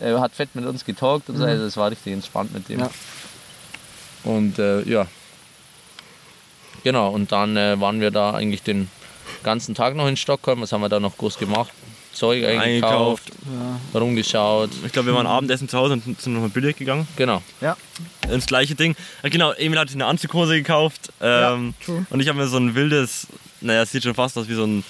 [0.00, 1.44] er hat fett mit uns getalkt und so.
[1.44, 2.78] Also es war richtig entspannt mit dem.
[2.78, 2.90] Ja.
[4.22, 5.08] Und äh, ja.
[6.84, 8.88] Genau, und dann äh, waren wir da eigentlich den
[9.42, 10.60] ganzen Tag noch in Stockholm.
[10.60, 11.72] Was haben wir da noch groß gemacht?
[12.16, 13.94] Zeug eingekauft, Eingekauft.
[13.94, 14.70] rumgeschaut.
[14.86, 17.06] Ich glaube, wir waren Abendessen zu Hause und sind nochmal Billard gegangen.
[17.16, 17.42] Genau.
[17.60, 17.76] Ja.
[18.28, 18.96] Das gleiche Ding.
[19.22, 21.12] Ja, genau, Emil hat sich eine Anzughose gekauft.
[21.20, 22.06] Ähm, true.
[22.10, 23.26] und ich habe mir so ein wildes,
[23.60, 24.84] naja, es sieht schon fast aus wie so ein.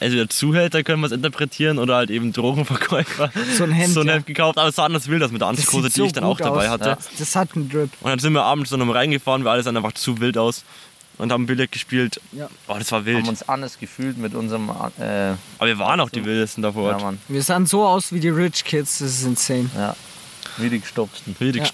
[0.00, 3.32] Entweder Zuhälter können wir es interpretieren oder halt eben Drogenverkäufer.
[3.56, 4.12] So ein Hemd, So ein ja.
[4.14, 6.12] Hemd gekauft, aber es sah anders wild aus mit der Anzughose, sieht die so ich
[6.12, 6.68] dann auch dabei aus.
[6.68, 6.88] hatte.
[6.90, 6.98] Ja.
[7.18, 7.90] Das hat einen Drip.
[8.00, 10.62] Und dann sind wir abends dann noch reingefahren, weil alles dann einfach zu wild aus.
[11.18, 12.20] Und haben Billard gespielt.
[12.32, 12.48] Ja.
[12.68, 13.18] Oh, das war wild.
[13.22, 14.68] Haben uns anders gefühlt mit unserem.
[14.98, 17.12] Äh, Aber wir waren auch die wildesten da vor ja.
[17.26, 19.68] Wir sahen so aus wie die Rich Kids, das ist insane.
[19.76, 19.96] Ja.
[20.58, 21.34] Wie die gestopften.
[21.38, 21.64] Wie die Ja.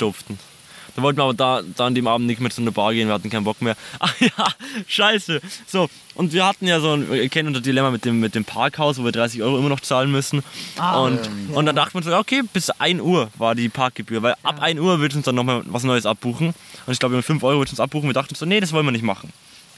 [0.96, 3.08] Da wollten wir aber da, da an dem Abend nicht mehr zu einer Bar gehen,
[3.08, 3.76] wir hatten keinen Bock mehr.
[3.98, 4.46] Ach ja,
[4.86, 5.40] scheiße.
[5.66, 8.44] So, und wir hatten ja so ein, ihr kennt unser Dilemma mit dem, mit dem
[8.44, 10.42] Parkhaus, wo wir 30 Euro immer noch zahlen müssen.
[10.78, 11.56] Ah, und, ja.
[11.56, 14.78] und dann dachten wir so, okay, bis 1 Uhr war die Parkgebühr, weil ab 1
[14.78, 16.54] Uhr wird uns dann nochmal was Neues abbuchen.
[16.86, 18.08] Und ich glaube, mit 5 Euro wird uns abbuchen.
[18.08, 19.32] Wir dachten so, nee, das wollen wir nicht machen.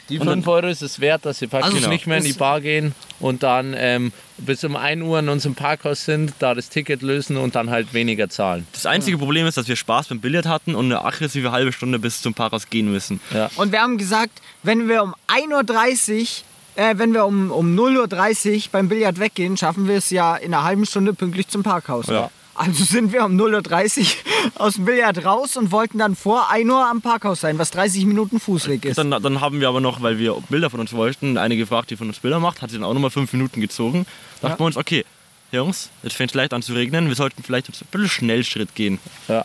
[0.09, 2.25] Die Und dann- 5 Euro ist es wert, dass wir praktisch Also, nicht mehr in
[2.25, 6.55] die Bar gehen und dann ähm, bis um 1 Uhr in unserem Parkhaus sind, da
[6.55, 8.67] das Ticket lösen und dann halt weniger zahlen.
[8.73, 11.99] Das einzige Problem ist, dass wir Spaß beim Billard hatten und eine aggressive halbe Stunde
[11.99, 13.21] bis zum Parkhaus gehen müssen.
[13.35, 13.51] Ja.
[13.57, 16.43] Und wir haben gesagt, wenn wir um 1.30
[16.77, 20.37] Uhr, äh, wenn wir um, um 0.30 Uhr beim Billard weggehen, schaffen wir es ja
[20.37, 22.07] in einer halben Stunde pünktlich zum Parkhaus.
[22.07, 22.31] Ja.
[22.55, 24.07] Also sind wir um 0.30 Uhr
[24.55, 28.07] aus dem Billard raus und wollten dann vor 1 Uhr am Parkhaus sein, was 30
[28.07, 28.97] Minuten Fußweg ist.
[28.99, 31.97] Dann, dann haben wir aber noch, weil wir Bilder von uns wollten, eine gefragt, die
[31.97, 34.07] von uns Bilder macht, hat sie dann auch nochmal fünf Minuten gezogen.
[34.41, 34.59] Dachten Ja.
[34.61, 35.05] wir uns, okay,
[35.53, 38.75] Jungs, jetzt fängt es leicht an zu regnen, wir sollten vielleicht jetzt ein bisschen Schnellschritt
[38.75, 38.99] gehen.
[39.29, 39.45] Ja.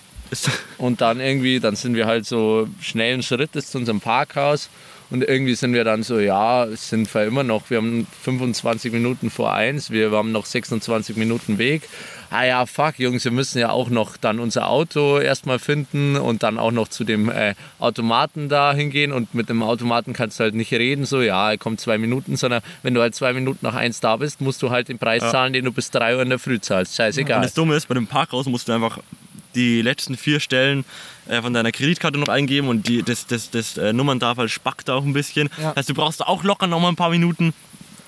[0.78, 4.70] Und dann irgendwie, dann sind wir halt so schnellen Schrittes zu unserem Parkhaus
[5.12, 8.94] und irgendwie sind wir dann so, ja, es sind wir immer noch, wir haben 25
[8.94, 11.84] Minuten vor eins, wir haben noch 26 Minuten Weg.
[12.30, 16.44] Ah ja, fuck, Jungs, wir müssen ja auch noch dann unser Auto erstmal finden und
[16.44, 20.46] dann auch noch zu dem äh, Automaten da hingehen und mit dem Automaten kannst du
[20.46, 23.66] halt nicht reden, so, ja, er kommt zwei Minuten, sondern wenn du halt zwei Minuten
[23.66, 26.22] nach eins da bist, musst du halt den Preis zahlen, den du bis drei Uhr
[26.22, 26.94] in der Früh zahlst.
[26.94, 27.42] und Scheißegal.
[27.42, 29.00] das Dumme ist, bei dem Parkhaus musst du einfach
[29.56, 30.86] die letzten vier Stellen
[31.28, 35.04] äh, von deiner Kreditkarte noch eingeben und die, das, das, das äh, Nummerntafeln spackt auch
[35.04, 35.50] ein bisschen.
[35.58, 35.70] Ja.
[35.70, 37.54] Das heißt, du brauchst auch locker noch mal ein paar Minuten.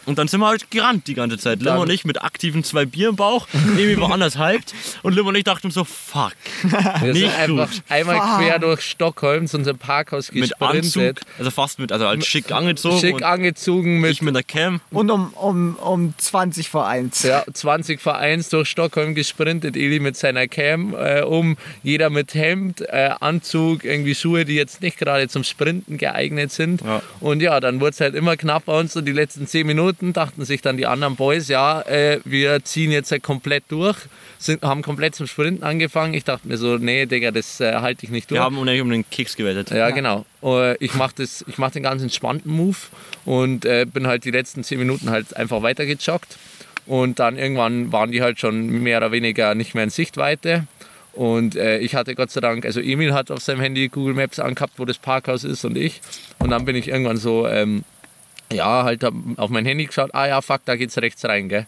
[0.05, 1.61] Und dann sind wir halt gerannt die ganze Zeit.
[1.61, 5.29] Limmer und ich mit aktiven zwei Bier im Bauch, Nemi war anders hyped und Limmer
[5.29, 7.83] und ich dachten so, fuck, Wir sind nicht einfach gut.
[7.89, 8.37] einmal Fuck.
[8.39, 11.21] quer durch Stockholm zu unserem Parkhaus Mit Anzug, gesprintet.
[11.37, 12.99] also fast mit, also halt schick angezogen.
[12.99, 14.81] Schick angezogen mit ich mit der Cam.
[14.91, 17.23] Und um, um, um 20 vor 1.
[17.23, 19.75] ja, 20 Vereins durch Stockholm gesprintet.
[19.75, 21.57] Eli mit seiner Cam äh, um.
[21.83, 26.81] Jeder mit Hemd, äh, Anzug, irgendwie Schuhe, die jetzt nicht gerade zum Sprinten geeignet sind.
[26.81, 27.01] Ja.
[27.19, 28.95] Und ja, dann wurde es halt immer knapp bei uns.
[28.95, 32.91] Und die letzten 10 Minuten dachten sich dann die anderen Boys, ja, äh, wir ziehen
[32.91, 33.97] jetzt halt komplett durch.
[34.39, 36.13] Sind, haben komplett zum Sprinten angefangen.
[36.13, 38.39] Ich dachte mir so, nee, Digga, das äh, halte ich nicht durch.
[38.39, 39.71] Wir haben unendlich um den Keks gewettet.
[39.71, 40.25] Ja, genau.
[40.43, 41.13] Äh, Ich mache
[41.57, 42.77] mach den ganz entspannten Move
[43.25, 46.37] und äh, bin halt die letzten 10 Minuten halt einfach weitergejoggt.
[46.85, 50.67] Und dann irgendwann waren die halt schon mehr oder weniger nicht mehr in Sichtweite.
[51.13, 54.39] Und äh, ich hatte Gott sei Dank, also Emil hat auf seinem Handy Google Maps
[54.39, 56.01] angehabt, wo das Parkhaus ist und ich.
[56.39, 57.83] Und dann bin ich irgendwann so, ähm,
[58.53, 59.03] ja, halt
[59.37, 61.65] auf mein Handy geschaut, ah ja, fuck, da geht's rechts rein, gell.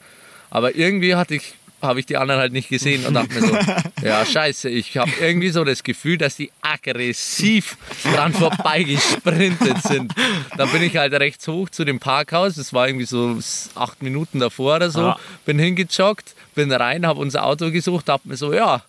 [0.49, 3.57] Aber irgendwie hatte ich, habe ich die anderen halt nicht gesehen und dachte mir so,
[4.05, 10.13] ja scheiße, ich habe irgendwie so das Gefühl, dass die aggressiv dran vorbeigesprintet sind.
[10.57, 13.37] Dann bin ich halt rechts hoch zu dem Parkhaus, das war irgendwie so
[13.75, 15.13] acht Minuten davor oder so,
[15.45, 18.83] bin hingejoggt, bin rein, habe unser Auto gesucht, dachte mir so, ja,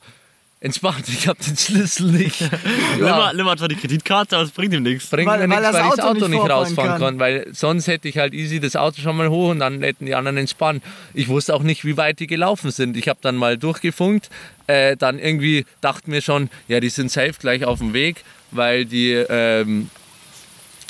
[0.66, 2.40] entspannt, ich habe den Schlüssel nicht.
[2.96, 5.06] Limmer, Ja, Limmer hat zwar die Kreditkarte, aber es bringt ihm nichts.
[5.08, 7.00] bringt Weil- mir weil nichts, das weil ich das Auto nicht rausfahren kann.
[7.00, 10.04] kann, weil sonst hätte ich halt easy das Auto schon mal hoch und dann hätten
[10.06, 10.82] die anderen entspannt.
[11.14, 12.96] Ich wusste auch nicht, wie weit die gelaufen sind.
[12.96, 14.28] Ich habe dann mal durchgefunkt,
[14.66, 18.84] äh, dann irgendwie dachte mir schon, ja, die sind safe gleich auf dem Weg, weil
[18.84, 19.90] die, ähm,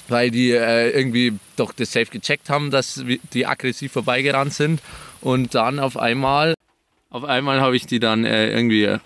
[0.08, 4.80] weil die äh, irgendwie doch das safe gecheckt haben, dass die aggressiv vorbeigerannt sind
[5.20, 6.54] und dann auf einmal,
[7.10, 8.96] auf einmal habe ich die dann äh, irgendwie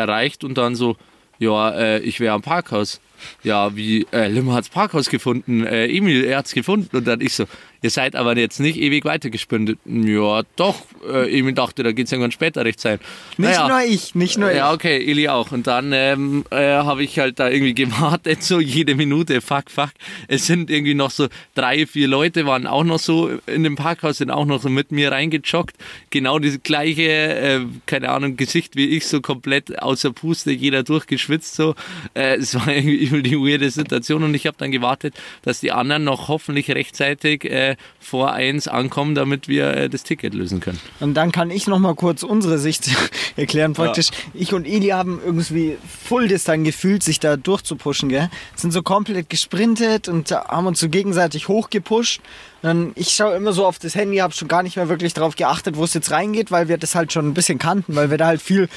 [0.00, 0.96] erreicht und dann so,
[1.38, 3.00] ja, äh, ich wäre am Parkhaus.
[3.42, 6.96] Ja, wie, äh, Limmer hat's Parkhaus gefunden, äh, Emil, er hat's gefunden.
[6.96, 7.44] Und dann ich so,
[7.82, 9.78] ihr seid aber jetzt nicht ewig weitergesprintet.
[9.84, 12.98] Ja, doch, äh, Emil dachte, da geht's irgendwann später recht sein.
[13.36, 14.74] Nicht Naja, nur ich, nicht nur ja, ich.
[14.74, 15.52] okay, Eli auch.
[15.52, 19.90] Und dann ähm, äh, habe ich halt da irgendwie gewartet, so jede Minute, fuck, fuck.
[20.28, 24.18] Es sind irgendwie noch so drei, vier Leute, waren auch noch so in dem Parkhaus,
[24.18, 25.76] sind auch noch so mit mir reingejoggt.
[26.10, 31.54] Genau das gleiche, äh, keine Ahnung, Gesicht wie ich, so komplett außer Puste, jeder durchgeschwitzt.
[31.54, 31.74] So.
[32.14, 35.72] Äh, es war irgendwie übel die weirde Situation und ich habe dann gewartet, dass die
[35.72, 40.80] anderen noch hoffentlich rechtzeitig äh, vor eins ankommen, damit wir äh, das Ticket lösen können.
[41.00, 42.90] Und dann kann ich noch mal kurz unsere Sicht
[43.36, 43.72] erklären.
[43.74, 48.30] Praktisch, ich und Eli haben irgendwie voll das dann gefühlt, sich da durchzupushen, gell?
[48.56, 52.20] Sind so komplett gesprintet und haben uns so gegenseitig hochgepusht.
[52.62, 55.36] Dann, ich schaue immer so auf das Handy, habe schon gar nicht mehr wirklich darauf
[55.36, 58.18] geachtet, wo es jetzt reingeht, weil wir das halt schon ein bisschen kannten, weil wir
[58.18, 58.68] da halt viel,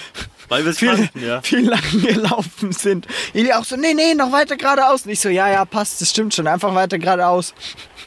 [0.47, 1.41] Weil viel, kannten, ja.
[1.41, 3.07] viel lang gelaufen sind.
[3.33, 5.05] Eli auch so, nee, nee, noch weiter geradeaus.
[5.05, 7.53] Und ich so, ja, ja, passt, das stimmt schon, einfach weiter geradeaus.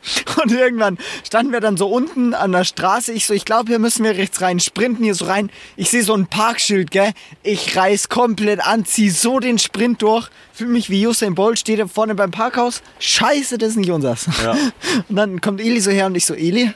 [0.42, 3.12] Und irgendwann standen wir dann so unten an der Straße.
[3.12, 5.50] Ich so, ich glaube, hier müssen wir rechts rein, sprinten hier so rein.
[5.76, 7.12] Ich sehe so ein Parkschild, gell?
[7.42, 10.28] Ich reiß komplett an, zieh so den Sprint durch.
[10.52, 12.82] Fühl mich wie Usain Bolt, steht da vorne beim Parkhaus.
[12.98, 14.26] Scheiße, das ist nicht unsers.
[14.42, 14.52] Ja.
[15.08, 16.72] Und dann kommt Eli so her und ich so, Eli,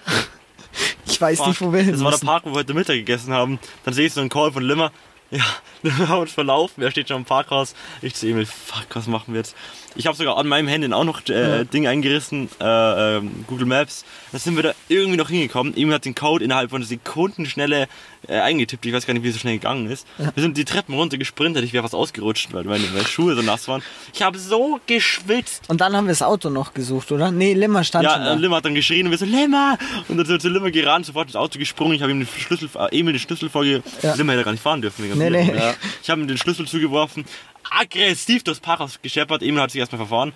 [1.06, 2.18] ich weiß nicht, wo wir hin Das war der.
[2.18, 3.58] Park, wo wir heute Mittag gegessen haben.
[3.84, 4.92] Dann sehe ich so einen Call von Limmer.
[5.30, 5.44] Ja,
[5.82, 6.82] wir haben uns verlaufen.
[6.82, 7.74] Er steht schon im Parkhaus.
[8.02, 9.54] Ich zu Emil, fuck, was machen wir jetzt?
[9.96, 14.04] Ich habe sogar an meinem Handy auch noch äh, Ding eingerissen, äh, ähm, Google Maps.
[14.32, 15.76] Da sind wir da irgendwie noch hingekommen.
[15.76, 17.88] Emil hat den Code innerhalb von Sekundenschnelle
[18.28, 18.86] äh, eingetippt.
[18.86, 20.06] Ich weiß gar nicht, wie es so schnell gegangen ist.
[20.18, 21.64] Wir sind die Treppen runter gesprintet.
[21.64, 23.82] Ich wäre fast ausgerutscht, weil meine, meine Schuhe so nass waren.
[24.14, 25.64] Ich habe so geschwitzt.
[25.68, 27.30] Und dann haben wir das Auto noch gesucht, oder?
[27.30, 28.34] Nee, Limmer stand schon Ja, da.
[28.34, 29.76] äh, Limmer hat dann geschrien und wir so, Limmer!
[30.08, 31.94] Und dann sind zu Limmer gerannt, sofort ins Auto gesprungen.
[31.94, 33.82] Ich habe ihm den Schlüssel, äh, Emil den Schlüssel vorge...
[34.02, 34.14] Ja.
[34.14, 35.10] Limmer hätte gar nicht fahren dürfen.
[35.18, 35.52] Nee, nee.
[35.54, 35.74] Ja.
[36.02, 37.24] Ich habe ihm den Schlüssel zugeworfen,
[37.70, 39.42] aggressiv durchs Parkhaus gescheppert.
[39.42, 40.32] Emil hat sich erstmal verfahren.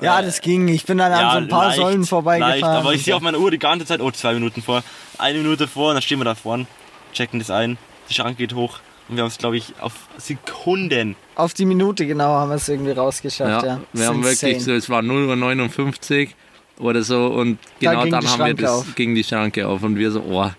[0.00, 0.68] Ja, das ging.
[0.68, 2.60] Ich bin dann an so ein paar leicht, Säulen vorbeigefahren.
[2.60, 4.82] Leicht, aber ich sehe auf meiner Uhr die ganze Zeit, oh, zwei Minuten vor,
[5.18, 6.66] eine Minute vor, und dann stehen wir da vorne,
[7.14, 7.78] checken das ein,
[8.10, 11.16] die Schrank geht hoch und wir haben es, glaube ich, auf Sekunden.
[11.34, 13.64] Auf die Minute genau haben wir es irgendwie rausgeschafft.
[13.64, 16.28] Ja, Ja, wir haben wirklich so, es war 0.59
[16.78, 18.94] Uhr oder so und genau ging dann haben wir Schranke das, auf.
[18.96, 20.54] ging die Schranke auf und wir so, oh, wir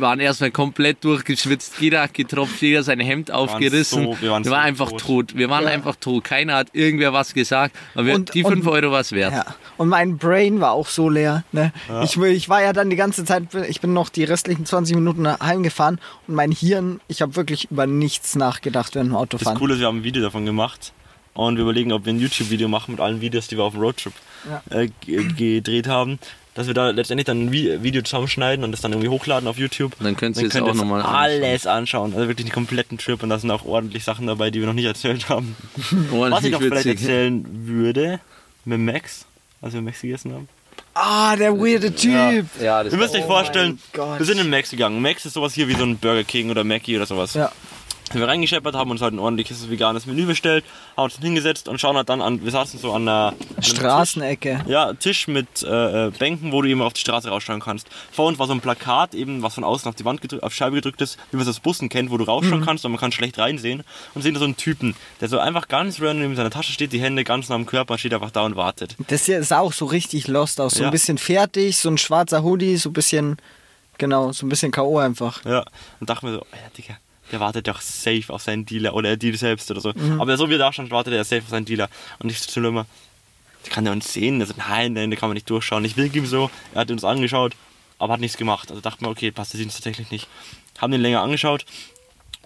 [0.00, 4.04] waren erstmal komplett durchgeschwitzt, jeder hat getropft, jeder sein Hemd aufgerissen.
[4.04, 5.00] so- wir waren so einfach tot.
[5.02, 5.36] tot.
[5.36, 5.70] Wir waren Ja.
[5.70, 6.24] einfach tot.
[6.24, 7.76] Keiner hat irgendwer was gesagt.
[7.94, 9.32] Aber wir, Und- die und- 5 Euro war es wert.
[9.32, 9.44] Ja.
[9.76, 11.44] Und mein Brain war auch so leer.
[11.52, 11.72] Ne?
[12.04, 15.26] Ich, ich war ja dann die ganze Zeit, ich bin noch die restlichen 20 Minuten
[15.28, 19.58] heimgefahren und mein Hirn, ich habe wirklich über nichts nachgedacht während dem Das Autofahren.
[19.58, 20.92] Coole ist, wir haben ein Video davon gemacht
[21.34, 23.80] und wir überlegen, ob wir ein YouTube-Video machen mit allen Videos, die wir auf dem
[23.82, 24.12] Roadtrip
[24.48, 24.62] Ja.
[24.78, 26.18] äh, ge- gedreht haben.
[26.54, 29.56] Dass wir da letztendlich dann ein Vi- Video zusammenschneiden und das dann irgendwie hochladen auf
[29.56, 29.92] YouTube.
[30.00, 32.12] Dann könnt ihr es könnt auch nochmal alles anschauen.
[32.14, 34.74] Also wirklich den kompletten Trip und da sind auch ordentlich Sachen dabei, die wir noch
[34.74, 35.56] nicht erzählt haben.
[35.76, 38.20] Was ich Ordentlich noch vielleicht erzählen würde,
[38.66, 39.24] mit Max,
[39.62, 40.48] als wir Max gegessen haben.
[40.94, 42.44] Ah, der weirde Typ.
[42.60, 44.18] Ja, das Ihr müsst euch vorstellen, Gott.
[44.18, 45.00] wir sind in Max gegangen.
[45.00, 47.32] Max ist sowas hier wie so ein Burger King oder Mackie oder sowas.
[47.32, 47.50] Ja.
[48.12, 50.64] Sind wir reingescheppert, haben uns halt ein ordentliches veganes Menü bestellt,
[50.96, 54.58] haben uns hingesetzt und schauen halt dann an, wir saßen so an einem Straßenecke.
[54.58, 57.86] Tisch, ja, Tisch mit äh, äh, Bänken, wo du eben auf die Straße rausschauen kannst.
[58.10, 60.52] Vor uns war so ein Plakat, eben was von außen auf die Wand gedrückt, auf
[60.54, 62.64] Scheibe gedrückt ist, wie man es aus Bussen kennt, wo du rausschauen Mhm.
[62.66, 63.82] kannst, aber man kann schlecht reinsehen.
[64.14, 66.92] Und sehen da so einen Typen, der so einfach ganz random in seiner Tasche steht,
[66.92, 68.94] die Hände ganz nah am Körper, steht einfach da und wartet.
[69.08, 70.74] Das hier sah auch so richtig lost aus.
[70.74, 70.88] So Ja.
[70.88, 73.38] ein bisschen fertig, so ein schwarzer Hoodie, so ein bisschen,
[73.98, 74.98] genau, so ein bisschen K.O.
[74.98, 75.42] einfach.
[75.44, 75.64] Ja,
[76.00, 76.94] und dachte mir so, Alter, Digga,
[77.32, 79.92] der wartet doch safe auf seinen Dealer oder er Deal selbst oder so.
[79.94, 80.20] Mhm.
[80.20, 81.88] Aber so wie er da stand, wartet er safe auf seinen Dealer.
[82.18, 82.86] Und ich so zu Limmer,
[83.70, 84.40] kann der uns sehen?
[84.40, 85.84] Also, nein, nein, da kann man nicht durchschauen.
[85.84, 87.54] Ich will ihm so, er hat uns angeschaut,
[87.98, 88.70] aber hat nichts gemacht.
[88.70, 90.28] Also dachte mir, okay, passt, der sieht uns tatsächlich nicht.
[90.78, 91.64] Haben den länger angeschaut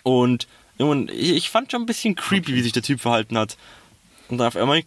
[0.03, 0.47] und
[0.79, 3.57] ich, ich fand schon ein bisschen creepy, wie sich der Typ verhalten hat.
[4.29, 4.83] Und dann auf einmal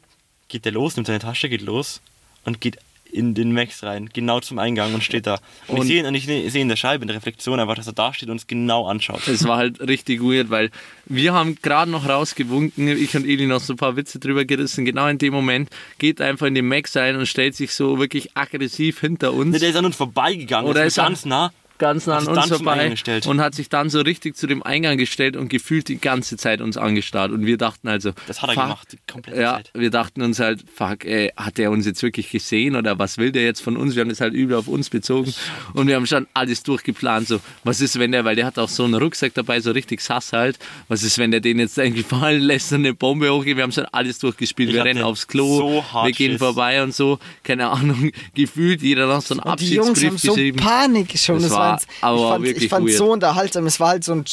[0.48, 2.02] geht der los, nimmt seine Tasche, geht los
[2.46, 2.78] und geht
[3.12, 5.40] in den Max rein, genau zum Eingang und steht da.
[5.68, 7.88] Und, Und- ich sehe und ich sehe in der Scheibe, in der Reflexion einfach, dass
[7.88, 9.28] er da steht und uns genau anschaut.
[9.28, 10.70] Es war halt richtig weird, weil
[11.06, 14.86] wir haben gerade noch rausgewunken, ich und Eli noch so ein paar Witze drüber gerissen.
[14.86, 17.98] Genau in dem Moment geht er einfach in den Max rein und stellt sich so
[18.00, 19.54] wirklich aggressiv hinter uns.
[19.54, 21.52] Ne, der ist an uns vorbeigegangen, Oder ist ist ganz nah.
[21.80, 22.94] Ganz nah an uns vorbei
[23.26, 26.62] und hat sich dann so richtig zu dem Eingang gestellt und gefühlt die ganze Zeit
[26.62, 27.32] uns angestarrt.
[27.32, 29.72] Und wir dachten also, Das hat er fuck, gemacht, die komplette Ja, Zeit.
[29.74, 33.32] wir dachten uns halt, fuck, ey, hat der uns jetzt wirklich gesehen oder was will
[33.32, 33.96] der jetzt von uns?
[33.96, 35.34] Wir haben das halt übel auf uns bezogen
[35.74, 37.28] und wir haben schon alles durchgeplant.
[37.28, 40.02] So, was ist, wenn der, weil der hat auch so einen Rucksack dabei, so richtig
[40.02, 40.60] sass halt.
[40.90, 43.56] Was ist, wenn der den jetzt irgendwie fallen lässt und eine Bombe hochgeht?
[43.58, 44.70] Wir haben schon alles durchgespielt.
[44.70, 46.40] Ich wir rennen aufs Klo, so hart wir gehen Schiss.
[46.40, 47.20] vorbei und so.
[47.44, 50.58] Keine Ahnung, gefühlt jeder noch so einen Und die Jungs haben Abschiedsbrief so geschrieben.
[50.60, 51.36] Panik schon.
[51.36, 52.98] Das Das war war, aber ich fand, wirklich ich fand weird.
[52.98, 53.66] so unterhaltsam.
[53.66, 54.26] Es war halt so ein.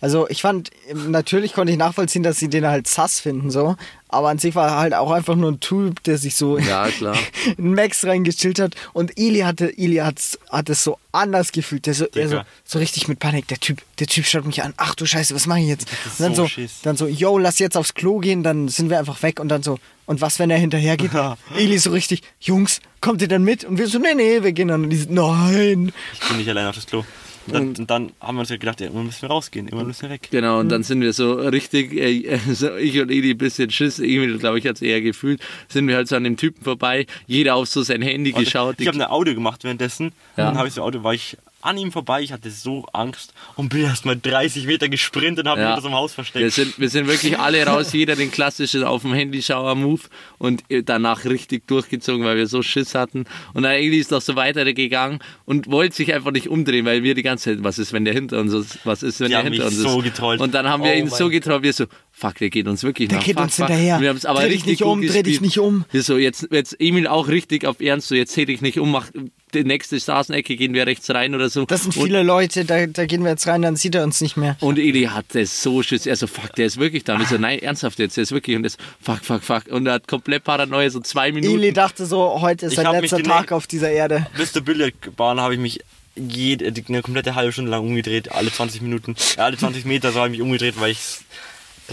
[0.00, 3.76] Also ich fand, natürlich konnte ich nachvollziehen, dass sie den halt sass finden, so.
[4.12, 6.88] Aber an sich war er halt auch einfach nur ein Typ, der sich so Ja,
[6.88, 7.16] klar.
[7.56, 8.74] in Max reingechillt hat.
[8.92, 11.86] Und Eli hatte, Eli hat's, hat es so anders gefühlt.
[11.86, 13.46] Der so, er so, so richtig mit Panik.
[13.48, 14.74] Der Typ, der Typ schaut mich an.
[14.76, 15.88] Ach du Scheiße, was mache ich jetzt?
[16.18, 18.98] Und dann so so, dann so, yo, lass jetzt aufs Klo gehen, dann sind wir
[18.98, 19.40] einfach weg.
[19.40, 21.12] Und dann so, und was, wenn er hinterher geht?
[21.56, 23.64] Eli so richtig, Jungs, kommt ihr dann mit?
[23.64, 24.84] Und wir so, nee, nee, wir gehen dann.
[24.84, 25.92] Und die so, nein.
[26.14, 27.04] Ich bin nicht allein auf das Klo.
[27.46, 29.86] Und dann, und dann haben wir uns ja gedacht, ja, irgendwann müssen wir rausgehen, irgendwann
[29.86, 30.28] müssen wir weg.
[30.30, 33.98] Genau, und dann sind wir so richtig, äh, so ich und Edi ein bisschen Schiss,
[33.98, 37.06] Emil, glaube ich, hat es eher gefühlt, sind wir halt so an dem Typen vorbei,
[37.26, 38.76] jeder auf so sein Handy geschaut.
[38.78, 40.12] Ich habe ein Audio gemacht währenddessen.
[40.36, 40.44] Ja.
[40.44, 43.34] Und dann habe ich so Audio, war ich an ihm vorbei, ich hatte so Angst
[43.56, 45.66] und bin erst mal 30 Meter gesprintet und habe Ja.
[45.68, 46.42] mich unter so einem Haus versteckt.
[46.42, 50.02] wir sind, wir sind wirklich alle raus, jeder den klassischen auf dem Handy Schauer-Move
[50.38, 53.24] und äh, danach richtig durchgezogen, weil wir so Schiss hatten.
[53.54, 57.14] Und dann Eli ist noch so weitergegangen und wollte sich einfach nicht umdrehen, weil wir
[57.14, 59.38] die ganze Zeit, was ist, wenn der hinter uns ist, was ist, wenn Die der
[59.40, 59.90] haben hinter mich uns ist.
[59.92, 60.40] so getrollt.
[60.40, 63.08] Und dann haben wir Oh ihn so getrollt, wir so, fuck, der geht uns wirklich
[63.08, 63.24] Der nach.
[63.24, 63.66] geht fuck, uns fuck.
[63.68, 64.00] hinterher.
[64.00, 65.84] Wir haben es aber Dreh dich richtig nicht um, dreh dich nicht um.
[65.90, 68.90] Wir so, jetzt, jetzt Emil auch richtig auf Ernst, so jetzt dreh dich nicht um,
[68.90, 69.10] mach
[69.50, 71.64] die nächste Straßenecke, gehen wir rechts rein oder so.
[71.66, 74.20] Das sind Und- viele Leute, da, da gehen wir jetzt rein, dann sieht er uns
[74.20, 74.56] nicht mehr.
[74.60, 76.06] und Eli hat das so schiss.
[76.06, 77.14] Er so, fuck, der ist wirklich da.
[77.14, 78.56] Und ich so, nein, ernsthaft jetzt, der ist wirklich.
[78.56, 79.66] Und das, fuck, fuck, fuck.
[79.70, 81.54] Und er hat komplett Paranoia, so zwei Minuten.
[81.54, 84.26] Eli dachte so, heute ist Ich sein letzter Tag auf dieser Erde.
[84.36, 85.80] Bis zur Billardbahn habe ich mich
[86.16, 90.28] jede, eine komplette halbe Stunde lang umgedreht, alle 20 Minuten, alle 20 Meter so habe
[90.28, 90.98] ich mich umgedreht, weil ich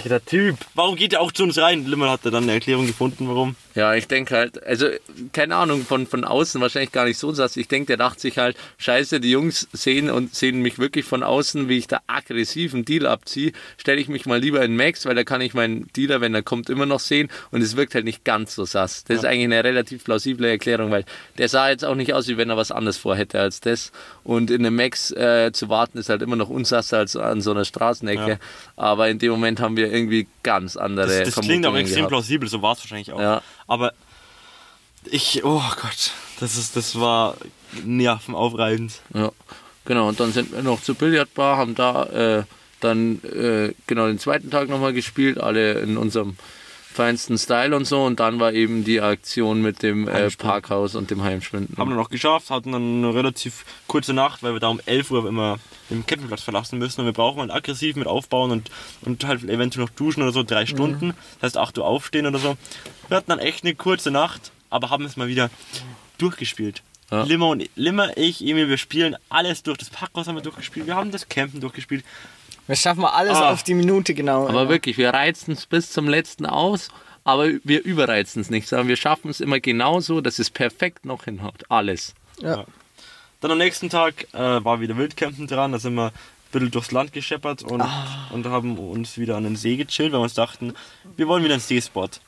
[0.06, 0.58] der Typ.
[0.76, 1.86] Warum geht er auch zu uns rein?
[1.86, 3.56] Limmel hat da dann eine Erklärung gefunden, warum.
[3.78, 4.88] Ja, ich denke halt, also
[5.34, 7.58] keine Ahnung, von, von außen wahrscheinlich gar nicht so sass.
[7.58, 11.22] Ich denke, der dachte sich halt, scheiße, die Jungs sehen und sehen mich wirklich von
[11.22, 13.52] außen, wie ich da aggressiven Deal abziehe.
[13.78, 16.42] Stelle ich mich mal lieber in Max, weil da kann ich meinen Dealer, wenn er
[16.42, 19.04] kommt, immer noch sehen und es wirkt halt nicht ganz so sass.
[19.04, 21.06] Das ist eigentlich eine relativ plausible Erklärung, weil
[21.38, 23.92] der sah jetzt auch nicht aus, wie wenn er was anderes vorhätte als das.
[24.24, 27.52] Und in einem Max äh, zu warten ist halt immer noch unsasser als an so
[27.52, 28.28] einer Straßenecke.
[28.28, 28.38] Ja.
[28.76, 32.10] Aber in dem Moment haben wir irgendwie ganz andere Das, das klingt auch extrem gehabt.
[32.10, 33.22] plausibel, so war es wahrscheinlich auch.
[33.22, 33.44] Ja.
[33.68, 33.94] Aber
[35.06, 37.36] ich, oh Gott, das, ist, das war
[37.84, 39.02] nervenaufreibend.
[39.14, 39.32] Ja,
[39.86, 40.08] genau.
[40.10, 42.44] Und dann sind wir noch zur Billardbar, haben da äh,
[42.80, 46.38] dann äh, genau den zweiten Tag nochmal gespielt, alle in unserem
[46.98, 48.04] feinsten Style und so.
[48.04, 50.30] Und dann war eben die Aktion mit dem äh.
[50.32, 51.78] Parkhaus und dem Heimschwinden.
[51.78, 55.12] Haben wir noch geschafft, hatten dann eine relativ kurze Nacht, weil wir da um 11
[55.12, 58.70] Uhr immer den Campingplatz verlassen müssen und wir brauchen halt aggressiv mit aufbauen und,
[59.04, 61.14] und halt eventuell noch duschen oder so, drei Stunden.
[61.40, 62.58] Das heißt 8 Uhr aufstehen oder so.
[63.08, 65.50] Wir hatten dann echt eine kurze Nacht, aber haben es mal wieder
[66.18, 66.82] durchgespielt.
[67.12, 67.24] Ja.
[67.24, 69.78] Limmer und Limmer, ich, Emil, wir spielen alles durch.
[69.78, 72.04] Das Parkhaus haben wir durchgespielt, wir haben das Campen durchgespielt.
[72.68, 73.52] Wir schaffen mal alles Ah.
[73.52, 74.48] auf die Minute genau.
[74.48, 76.90] Aber wirklich, wir reizen es bis zum letzten aus,
[77.24, 81.24] aber wir überreizen es nicht, sondern wir schaffen es immer genauso, dass es perfekt noch
[81.26, 81.64] hinhaut.
[81.70, 82.14] Alles.
[82.42, 82.66] ja.
[83.40, 86.12] Dann am nächsten Tag äh, war wieder Wildcampen dran, da sind wir ein
[86.52, 87.84] bisschen durchs Land gescheppert und,
[88.32, 90.74] und haben uns wieder an den See gechillt, weil wir uns dachten,
[91.18, 92.20] wir wollen wieder einen Seespot.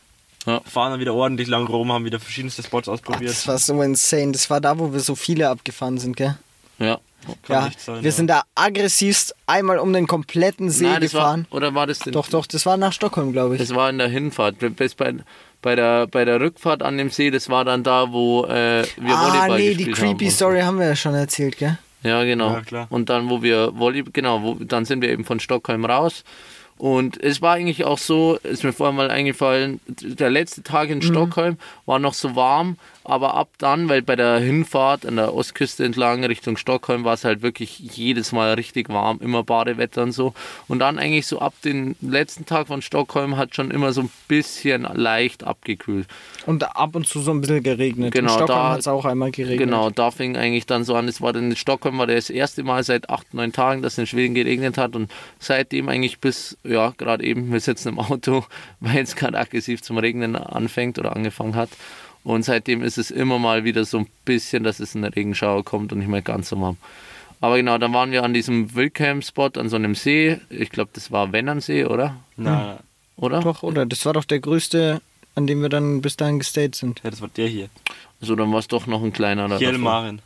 [0.45, 0.61] Ja.
[0.65, 3.31] Fahren dann wieder ordentlich lang rum, haben wieder verschiedenste Spots Ach, ausprobiert.
[3.31, 4.33] das war so insane.
[4.33, 6.37] Das war da, wo wir so viele abgefahren sind, gell?
[6.79, 6.99] Ja.
[7.43, 8.11] Kann ja, nicht sein, wir ja.
[8.11, 11.47] sind da aggressivst einmal um den kompletten See Nein, gefahren.
[11.49, 12.13] war, oder war das denn?
[12.13, 13.61] Doch, doch, das war nach Stockholm, glaube ich.
[13.61, 14.55] Das war in der Hinfahrt.
[14.75, 15.13] Bis bei,
[15.61, 19.13] bei, der, bei der Rückfahrt an dem See, das war dann da, wo äh, wir
[19.13, 20.33] ah, Volleyball nee, die gespielt creepy haben.
[20.33, 21.77] Story haben wir ja schon erzählt, gell?
[22.03, 22.53] Ja, genau.
[22.53, 22.87] Ja, klar.
[22.89, 26.23] Und dann, wo wir Volleyball, genau, wo, dann sind wir eben von Stockholm raus.
[26.77, 30.93] Und es war eigentlich auch so, ist mir vorher mal eingefallen, der letzte Tag Mhm.
[30.93, 32.77] in Stockholm war noch so warm,
[33.09, 37.25] aber ab dann, weil bei der Hinfahrt an der Ostküste entlang Richtung Stockholm war es
[37.25, 40.33] halt wirklich jedes Mal richtig warm, immer Badewetter und so.
[40.67, 44.09] Und dann eigentlich so ab dem letzten Tag von Stockholm hat schon immer so ein
[44.27, 46.07] bisschen leicht abgekühlt.
[46.45, 48.13] Und ab und zu so ein bisschen geregnet.
[48.13, 49.59] Genau, In Stockholm da- hat es auch einmal geregnet.
[49.59, 52.83] Genau, da fing eigentlich dann so an, es war in Stockholm war das erste Mal
[52.83, 56.93] seit acht, neun Tagen, dass es in Schweden geregnet hat und seitdem eigentlich bis, ja,
[56.97, 58.45] gerade eben, wir sitzen im Auto,
[58.79, 61.69] weil es gerade aggressiv zum Regnen anfängt oder angefangen hat.
[62.23, 65.91] Und seitdem ist es immer mal wieder so ein bisschen, dass es eine Regenschauer kommt
[65.91, 66.77] und nicht mehr ganz so warm.
[67.41, 70.39] Aber genau, dann waren wir an diesem Wildcamp-Spot an so einem See.
[70.49, 72.17] Ich glaube, das war Wennernsee, oder?
[72.35, 72.79] Na,
[73.15, 73.39] Oder?
[73.39, 73.85] Doch, oder?
[73.85, 75.01] Das war doch der größte,
[75.35, 77.01] an dem wir dann bis dahin gestayed sind.
[77.03, 77.69] ja, das war der hier.
[78.19, 79.47] So, dann war es doch noch ein kleinerer.
[79.47, 79.61] davor.
[79.61, 80.21] Jelmaren.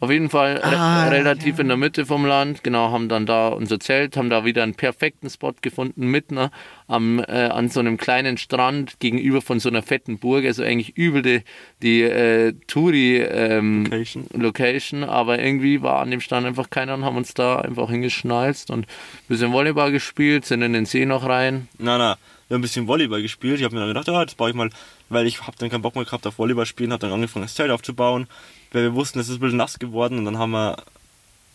[0.00, 2.64] Auf jeden Fall re Ah, relativ in der Mitte vom Land.
[2.64, 6.48] Genau, haben dann da unser Zelt, haben da wieder einen perfekten Spot gefunden, mitten äh,
[6.88, 10.46] am, äh, an so einem kleinen Strand gegenüber von so einer fetten Burg.
[10.46, 11.42] Also eigentlich übel die,
[11.82, 13.84] die äh, Touri-Location.
[13.84, 14.26] Location.
[14.32, 18.70] Location, aber irgendwie war an dem Strand einfach keiner und haben uns da einfach hingeschnalzt
[18.70, 21.68] und ein bisschen Volleyball gespielt, sind in den See noch rein.
[21.78, 22.16] Na, na,
[22.48, 23.58] wir haben ein bisschen Volleyball gespielt.
[23.58, 24.70] Ich habe mir dann gedacht, ja, das baue ich mal,
[25.10, 27.54] weil ich habe dann keinen Bock mehr gehabt auf Volleyball spielen, habe dann angefangen, das
[27.54, 28.26] Zelt aufzubauen,
[28.72, 30.76] weil wir wussten, es ist ein bisschen nass geworden und dann haben wir.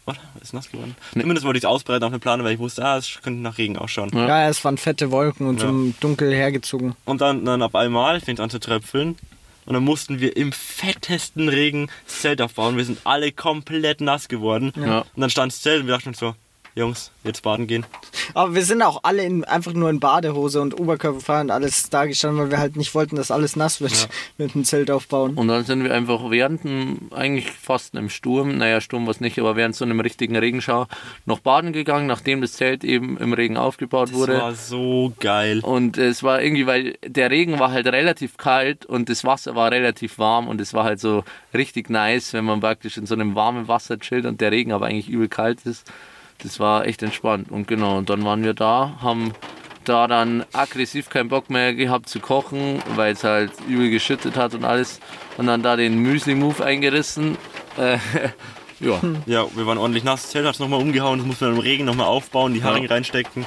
[0.05, 0.95] Warte, ist nass geworden?
[1.13, 3.57] Zumindest wollte ich es ausbreiten auf den Plan, weil ich wusste, ah, es könnte nach
[3.57, 4.11] Regen ausschauen.
[4.13, 4.27] Ja.
[4.27, 5.93] Ja, es waren fette Wolken und so Ja.
[5.99, 6.95] dunkel hergezogen.
[7.05, 9.17] Und dann, dann auf einmal fängt es an zu tröpfeln.
[9.65, 12.77] Und dann mussten wir im fettesten Regen das Zelt aufbauen.
[12.77, 14.71] Wir sind alle komplett nass geworden.
[14.75, 14.99] Ja.
[14.99, 16.35] Und dann stand das Zelt und wir dachten uns so,
[16.77, 17.85] Jungs, jetzt baden gehen.
[18.33, 22.05] Aber wir sind auch alle in, einfach nur in Badehose und Oberkörperfrei und alles da
[22.05, 25.35] gestanden, weil wir halt nicht wollten, dass alles nass wird mit dem Zelt aufbauen.
[25.35, 29.21] Und dann sind wir einfach während dem, eigentlich fast einem Sturm, naja, Sturm war es
[29.21, 30.89] nicht, aber während so einem richtigen Regenschauer
[31.25, 34.33] noch baden gegangen, nachdem das Zelt eben im Regen aufgebaut Das wurde.
[34.41, 35.61] war so geil.
[35.61, 39.71] Und es war irgendwie, weil der Regen war halt relativ kalt und das Wasser war
[39.71, 43.33] relativ warm und es war halt so richtig nice, wenn man praktisch in so einem
[43.33, 45.89] warmen Wasser chillt und der Regen aber eigentlich übel kalt ist.
[46.39, 47.51] Das war echt entspannt.
[47.51, 49.33] Und genau, und dann waren wir da, haben
[49.83, 54.53] da dann aggressiv keinen Bock mehr gehabt zu kochen, weil es halt übel geschüttet hat
[54.53, 54.99] und alles.
[55.37, 57.37] Und dann da den Müsli-Move eingerissen.
[57.77, 57.97] Äh,
[58.79, 60.23] ja, Ja, wir waren ordentlich nass.
[60.23, 61.19] Das Zelt hat es nochmal umgehauen.
[61.19, 63.45] Das mussten wir im Regen nochmal aufbauen, die Haringe reinstecken.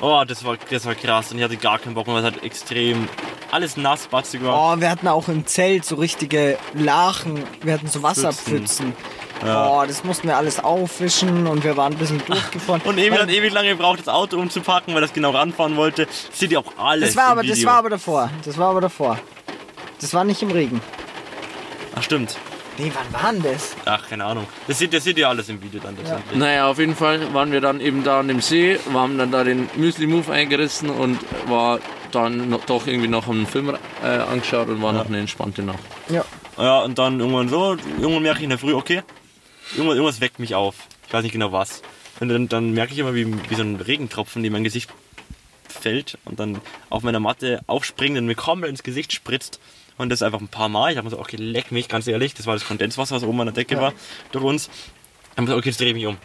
[0.00, 1.30] Oh, das war, das war krass.
[1.30, 3.08] Und ich hatte gar keinen Bock mehr, weil es halt extrem
[3.50, 4.74] alles nass, batzig war.
[4.74, 7.40] Oh, wir hatten auch im Zelt so richtige Lachen.
[7.62, 8.92] Wir hatten so Wasserpfützen.
[9.44, 12.80] Oh, das mussten wir alles aufwischen und wir waren ein bisschen durchgefroren.
[12.82, 16.06] Und Emil hat ewig lange gebraucht, das Auto umzupacken, weil es genau ranfahren wollte.
[16.06, 17.10] Das seht ihr auch alles.
[17.10, 17.68] das war im aber, das Video.
[17.68, 18.30] war aber davor.
[18.44, 19.18] Das war aber davor.
[20.00, 20.80] Das war nicht im Regen.
[21.94, 22.36] Ach, stimmt.
[22.76, 23.76] Nee, wann war denn das?
[23.84, 24.46] Ach, keine Ahnung.
[24.66, 25.96] Das seht, das seht ihr alles im Video dann.
[25.96, 26.36] letztendlich.
[26.36, 29.30] Naja, auf jeden Fall waren wir dann eben da an dem See, wir haben dann
[29.30, 31.78] da den Müsli-Move eingerissen und war
[32.10, 35.78] dann noch, doch irgendwie noch einen Film äh, angeschaut und war noch eine entspannte Nacht.
[36.08, 36.24] Ja.
[36.58, 39.02] Ja, und dann irgendwann so, irgendwann merke ich in der Früh, okay,
[39.72, 40.74] irgendwas, irgendwas weckt mich auf.
[41.06, 41.82] Ich weiß nicht genau was.
[42.20, 44.90] Und dann, dann merke ich immer, wie, wie so ein Regentropfen in mein Gesicht
[45.68, 49.60] fällt und dann auf meiner Matte aufspringt und mir komplett ins Gesicht spritzt.
[49.96, 50.90] Und das einfach ein paar Mal.
[50.90, 52.34] Ich habe mir so, okay, leck mich, ganz ehrlich.
[52.34, 53.92] Das war das Kondenswasser, was oben an der Decke war,
[54.32, 54.68] durch uns.
[54.68, 56.16] Ich habe mir so, okay, jetzt drehe ich mich um.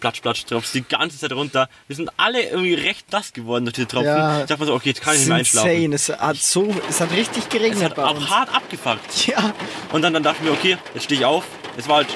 [0.00, 1.68] Platsch, platsch, tropft die ganze Zeit runter.
[1.86, 4.08] Wir sind alle irgendwie recht nass geworden durch diese Tropfen.
[4.08, 4.40] Ja.
[4.40, 5.70] Ich dachte mir so, okay, jetzt kann ich nicht mehr einschlafen.
[5.70, 5.94] insane.
[5.94, 8.28] Es hat so, es hat richtig Es geregnet hat bei auch uns.
[8.28, 9.26] hart abgefuckt.
[9.28, 9.54] Ja.
[9.92, 11.44] Und dann, dann dachte ich mir, okay, jetzt stehe ich auf.
[11.76, 12.08] Es war halt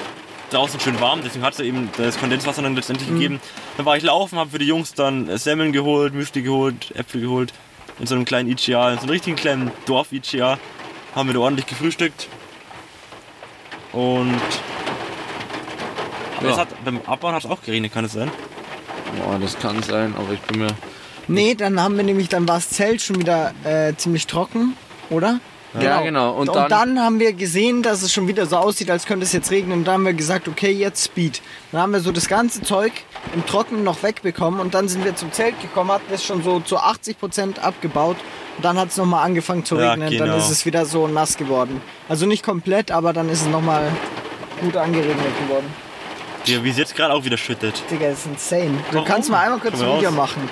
[0.49, 3.39] draußen schön warm, deswegen hat es eben das Kondenswasser dann letztendlich gegeben.
[3.77, 7.53] Dann war ich laufen, habe für die Jungs dann Semmeln geholt, Müsli geholt, Äpfel geholt.
[7.99, 10.57] In so einem kleinen ICA, in so einem richtigen kleinen Dorf-ICA.
[11.15, 12.27] Haben wir da ordentlich gefrühstückt.
[13.91, 14.39] Und
[16.41, 16.57] Ja.
[16.57, 18.31] hat, beim Abbauen hat es auch geregnet, kann es sein?
[19.17, 20.67] Boah, das kann sein, aber ich bin mir.
[21.27, 24.75] Nee, dann haben wir nämlich, dann war das Zelt schon wieder äh, ziemlich trocken,
[25.09, 25.39] oder?
[25.79, 26.33] Ja, genau.
[26.33, 29.51] Und dann- haben wir gesehen, dass es schon wieder so aussieht, als könnte es jetzt
[29.51, 29.79] regnen.
[29.79, 31.41] Und dann haben wir gesagt, okay, jetzt Speed.
[31.71, 32.91] Dann haben wir so das ganze Zeug
[33.35, 34.59] im Trockenen noch wegbekommen.
[34.59, 38.17] Und dann sind wir zum Zelt gekommen, hatten es schon so zu 80% abgebaut.
[38.57, 40.09] Und dann hat es nochmal angefangen zu Ja, regnen.
[40.17, 40.37] Dann genau.
[40.37, 41.81] ist es wieder so nass geworden.
[42.09, 43.83] Also nicht komplett, aber dann ist es nochmal
[44.61, 45.67] gut angeregnet geworden.
[46.45, 47.83] Ja, wie es jetzt gerade auch wieder schüttet.
[47.91, 48.71] Digga, das ist insane.
[48.89, 49.07] Du Warum?
[49.07, 50.17] kannst mal einmal kurz ein Video raus.
[50.17, 50.49] machen.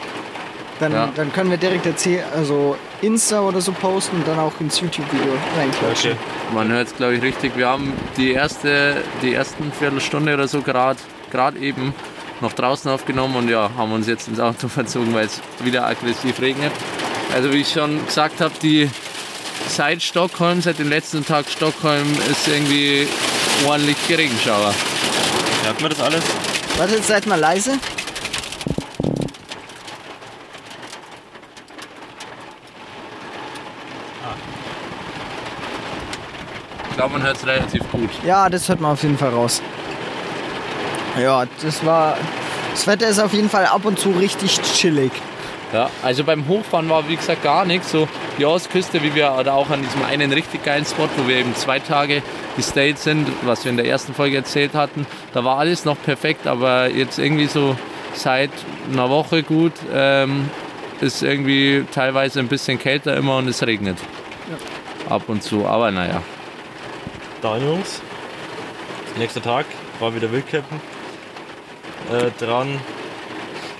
[0.80, 1.10] Dann, Ja.
[1.16, 5.34] dann können wir direkt erzählen, also Insta oder so posten und dann auch ins YouTube-Video
[5.58, 6.12] reinklatschen.
[6.12, 6.20] Okay.
[6.54, 7.58] Man hört es, glaube ich, richtig.
[7.58, 11.00] Wir haben die erste, die ersten Viertelstunde oder so gerade
[11.32, 11.94] gerade eben
[12.40, 16.40] noch draußen aufgenommen und ja, haben uns jetzt ins Auto verzogen, weil es wieder aggressiv
[16.40, 16.72] regnet.
[17.34, 18.90] Also wie ich schon gesagt habe, die
[19.68, 23.08] seit Stockholm, seit dem letzten Tag Stockholm ist irgendwie
[23.68, 24.74] ordentlich Regenschauer.
[25.66, 26.24] Hört man das alles?
[26.78, 27.78] Warte, jetzt seid mal leise.
[36.98, 38.10] Glaube, man hört es relativ gut.
[38.26, 39.62] Ja, das hört man auf jeden Fall raus.
[41.22, 42.18] Ja, das war.
[42.72, 45.12] Das Wetter ist auf jeden Fall ab und zu richtig chillig.
[45.74, 47.92] Ja, also beim Hochfahren war wie gesagt gar nichts.
[47.92, 51.38] So die Ostküste, wie wir oder auch an diesem einen richtig geilen Spot, wo wir
[51.38, 52.22] eben zwei Tage
[52.56, 56.48] gestayed sind, was wir in der ersten Folge erzählt hatten, da war alles noch perfekt,
[56.48, 57.76] aber jetzt irgendwie so
[58.14, 58.52] seit
[58.92, 60.50] einer Woche gut ähm,
[61.02, 63.98] ist irgendwie teilweise ein bisschen kälter immer und es regnet.
[65.10, 65.66] ab und zu.
[65.66, 66.22] Aber naja,
[67.42, 68.02] Dann, Jungs.
[69.18, 69.66] Nächster Tag
[70.00, 70.80] war wieder Wildcampen.
[72.12, 72.80] Äh, dran.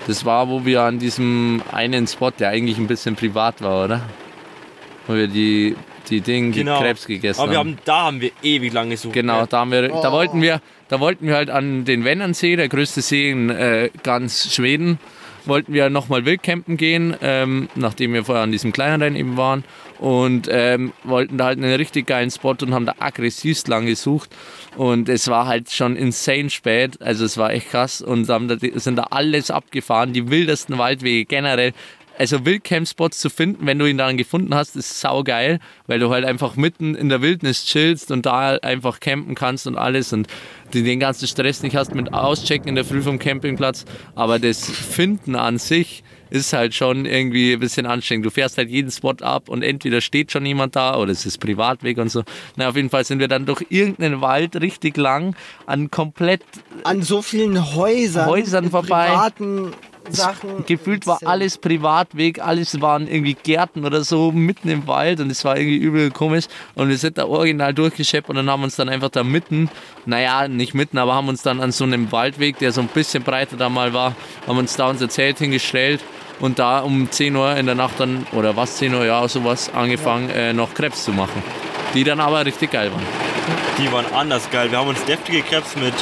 [0.06, 4.02] das war, wo wir an diesem einen Spot, der eigentlich ein bisschen privat war, oder?
[5.06, 5.76] Wo wir die,
[6.10, 6.78] die Dinge, die Genau.
[6.80, 7.68] Krebs gegessen Aber wir haben.
[7.72, 9.14] haben, da haben wir ewig lang gesucht.
[9.14, 10.12] Genau, da, haben wir, da, Oh.
[10.12, 14.52] wollten wir, da wollten wir halt an den Wennernsee, der größte See in äh, ganz
[14.54, 14.98] Schweden,
[15.44, 19.64] wollten wir nochmal Wildcampen gehen, ähm, nachdem wir vorher an diesem kleineren eben waren.
[19.98, 24.30] Und ähm, wollten da halt einen richtig geilen Spot und haben da aggressivst lang gesucht.
[24.76, 28.00] Und es war halt schon insane spät, also es war echt krass.
[28.00, 31.72] Und haben da, sind da alles abgefahren, die wildesten Waldwege generell.
[32.18, 36.24] Also Wildcamp-Spots zu finden, wenn du ihn dann gefunden hast, ist saugeil, weil du halt
[36.24, 40.26] einfach mitten in der Wildnis chillst und da einfach campen kannst und alles und
[40.70, 43.84] du den ganzen Stress nicht hast mit Auschecken in der Früh vom Campingplatz.
[44.14, 48.26] Aber das Finden an sich ist halt schon irgendwie ein bisschen anstrengend.
[48.26, 51.38] Du fährst halt jeden Spot ab und entweder steht schon jemand da oder es ist
[51.38, 52.22] Privatweg und so.
[52.56, 55.34] Na, auf jeden Fall sind wir dann durch irgendeinen Wald richtig lang
[55.66, 56.42] an komplett
[56.84, 59.06] An so vielen Häusern, Häusern vorbei.
[59.06, 59.72] privaten
[60.12, 60.64] Sachen.
[60.66, 65.44] Gefühlt war alles Privatweg, alles waren irgendwie Gärten oder so mitten im Wald und es
[65.44, 66.44] war irgendwie übel komisch.
[66.74, 69.70] Und wir sind da original durchgeschleppt und dann haben wir uns dann einfach da mitten,
[70.06, 73.22] naja, nicht mitten, aber haben uns dann an so einem Waldweg, der so ein bisschen
[73.22, 74.14] breiter da mal war,
[74.46, 76.00] haben uns da unser Zelt hingestellt
[76.40, 79.70] und da um 10 Uhr in der Nacht dann, oder was, 10 Uhr, ja, sowas,
[79.74, 81.42] angefangen, äh, noch Krebs zu machen.
[81.94, 83.06] Die dann aber richtig geil waren.
[83.78, 84.70] Die waren anders geil.
[84.70, 85.94] Wir haben uns deftige Krebs mit,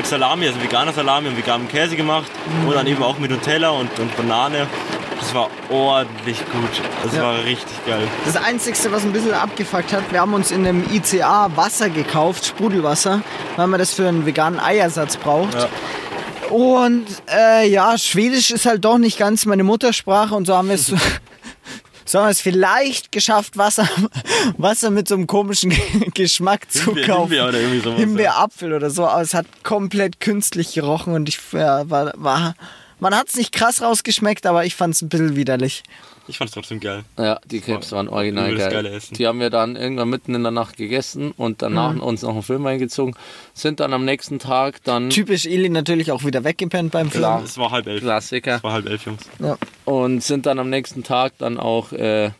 [0.00, 2.30] mit Salami, also veganer Salami und veganem Käse gemacht.
[2.66, 4.66] Und dann eben auch mit Nutella und, und Banane.
[5.18, 6.70] Das war ordentlich gut.
[7.04, 7.22] Das Ja.
[7.24, 8.08] war richtig geil.
[8.24, 12.46] Das Einzige, was ein bisschen abgefuckt hat, wir haben uns in einem ICA Wasser gekauft,
[12.46, 13.20] Sprudelwasser,
[13.56, 15.52] weil man das für einen veganen Eiersatz braucht.
[15.52, 15.68] Ja.
[16.48, 20.76] Und äh, ja, Schwedisch ist halt doch nicht ganz meine Muttersprache und so haben wir
[20.76, 20.94] es.
[22.10, 23.88] So haben wir es vielleicht geschafft, Wasser,
[24.58, 25.72] Wasser mit so einem komischen
[26.14, 27.30] Geschmack zu Himbeer- kaufen.
[27.30, 28.04] Himbeer oder irgendwie sowas, ja.
[28.04, 32.56] Himbeerapfel oder so, aber es hat komplett künstlich gerochen und ich ja, war, war
[32.98, 35.84] man hat es nicht krass rausgeschmeckt, aber ich fand es ein bisschen widerlich.
[36.30, 37.02] Ich fand's trotzdem geil.
[37.18, 38.70] Ja, die Krebs waren original geil.
[38.70, 39.14] geile Essen.
[39.14, 42.00] Die haben wir dann irgendwann mitten in der Nacht gegessen und danach Mhm.
[42.00, 43.14] uns noch einen Film eingezogen.
[43.52, 47.22] Sind dann am nächsten Tag dann Typisch Eli natürlich auch wieder weggepennt beim Film.
[47.22, 47.42] Klar.
[47.42, 48.00] Es war halb elf.
[48.00, 49.22] Klassiker Es war halb elf, Jungs.
[49.40, 49.58] Ja.
[49.84, 52.30] und sind dann am nächsten Tag dann auch äh,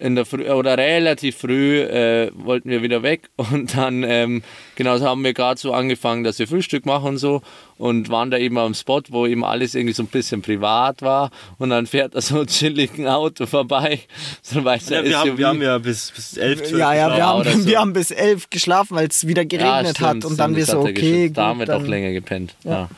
[0.00, 4.42] in der Früh oder relativ früh äh, wollten wir wieder weg und dann ähm,
[4.74, 7.42] genau so haben wir gerade so angefangen, dass wir Frühstück machen und so
[7.76, 11.30] und waren da eben am Spot, wo eben alles irgendwie so ein bisschen privat war
[11.58, 14.00] und dann fährt da so ein chilligen Auto vorbei,
[14.42, 17.08] so ein weißer Ja, wir, haben, wir haben ja bis, bis elf, zwölf Ja, ja,
[17.08, 17.50] wir geschlafen.
[17.50, 17.66] haben, so.
[17.68, 20.14] wir haben bis elf geschlafen, weil es wieder geregnet stimmt, hat.
[20.16, 21.36] Und stimmt, dann wir so, okay, geschützt.
[21.36, 22.54] Da gut, haben wir dann, doch länger gepennt.
[22.64, 22.88] Ja.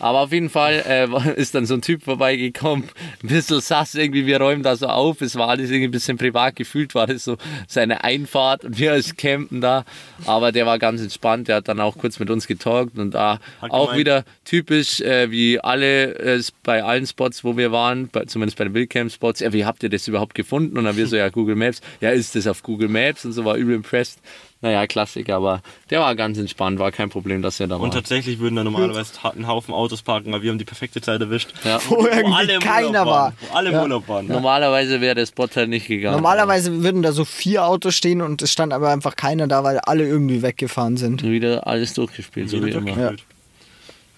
[0.00, 2.88] Aber auf jeden Fall äh, ist dann so ein Typ vorbeigekommen,
[3.22, 6.18] ein bisschen sass irgendwie, wir räumen da so auf, es war alles irgendwie ein bisschen
[6.18, 7.36] privat gefühlt, war das so
[7.66, 9.84] seine Einfahrt und wir als Campen da,
[10.26, 13.40] aber der war ganz entspannt, der hat dann auch kurz mit uns getalkt und da
[13.60, 18.08] Hat auch gemeint- wieder typisch wie wie alle äh, bei allen Spots, wo wir waren,
[18.08, 20.76] bei, zumindest bei den Wildcamp-Spots, ja, wie habt ihr das überhaupt gefunden?
[20.76, 23.24] Und dann wir so, ja, Google Maps, ja, ist das auf Google Maps?
[23.24, 24.18] Und so, war übel impressed.
[24.60, 27.82] Naja, Klassiker, aber der war ganz entspannt, war kein Problem, dass er da war.
[27.82, 31.20] Und tatsächlich würden da normalerweise einen Haufen Autos parken, weil wir haben die perfekte Zeit
[31.20, 31.52] erwischt.
[31.62, 31.78] Ja.
[31.88, 33.14] Wo irgendwie alle im keiner Urlaub war.
[33.22, 33.34] waren.
[33.40, 33.82] Wo alle im Ja.
[33.82, 34.26] Urlaub waren.
[34.26, 36.16] Normalerweise wäre der Spot halt nicht gegangen.
[36.16, 39.78] Normalerweise würden da so vier Autos stehen und es stand aber einfach keiner da, weil
[39.78, 41.22] alle irgendwie weggefahren sind.
[41.22, 42.94] Wieder alles durchgespielt, so wie Jeder immer.
[42.94, 43.24] durchgespielt.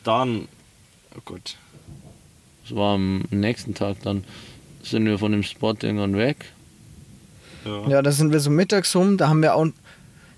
[0.04, 0.48] Dann,
[1.16, 1.56] oh Gott.
[2.66, 4.24] Das war am nächsten Tag dann.
[4.82, 6.46] Sind wir von dem Spot irgendwann weg.
[7.66, 7.88] Ja.
[7.88, 9.66] Ja, da sind wir so mittags rum, da haben wir auch.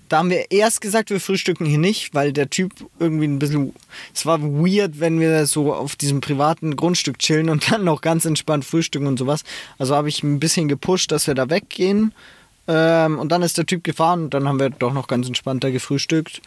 [0.09, 3.73] Da haben wir erst gesagt, wir frühstücken hier nicht, weil der Typ irgendwie ein bisschen.
[4.13, 8.25] Es war weird, wenn wir so auf diesem privaten Grundstück chillen und dann noch ganz
[8.25, 9.43] entspannt frühstücken und sowas.
[9.77, 12.13] Also habe ich ein bisschen gepusht, dass wir da weggehen.
[12.67, 15.63] Ähm, und dann ist der Typ gefahren und dann haben wir doch noch ganz entspannt
[15.63, 16.41] da gefrühstückt.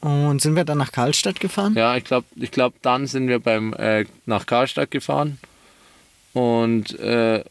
[0.00, 1.74] Und sind wir dann nach Karlstadt gefahren?
[1.74, 5.38] Ja, ich glaube, ich glaub, dann sind wir beim, äh, nach Karlstadt gefahren
[6.34, 7.42] und äh,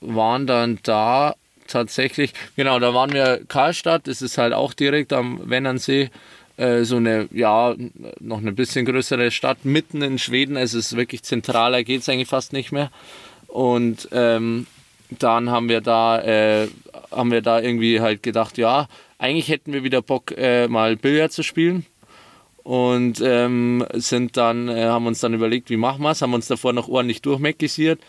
[0.00, 1.34] waren dann da
[1.66, 6.10] tatsächlich, genau, da waren wir Karlstadt, das ist halt auch direkt am Wennernsee,
[6.56, 7.74] äh, so eine, ja,
[8.20, 12.28] noch eine bisschen größere Stadt mitten in Schweden, es ist wirklich zentraler, geht es eigentlich
[12.28, 12.90] fast nicht mehr.
[13.48, 14.66] Und ähm,
[15.10, 16.68] dann haben wir da, äh,
[17.10, 18.88] haben wir da irgendwie halt gedacht, ja,
[19.18, 21.86] eigentlich hätten wir wieder Bock, äh, mal Billard zu spielen
[22.62, 26.46] und ähm, sind dann, äh, haben uns dann überlegt, wie machen wir es, haben uns
[26.46, 28.00] davor noch ordentlich durchmekisiert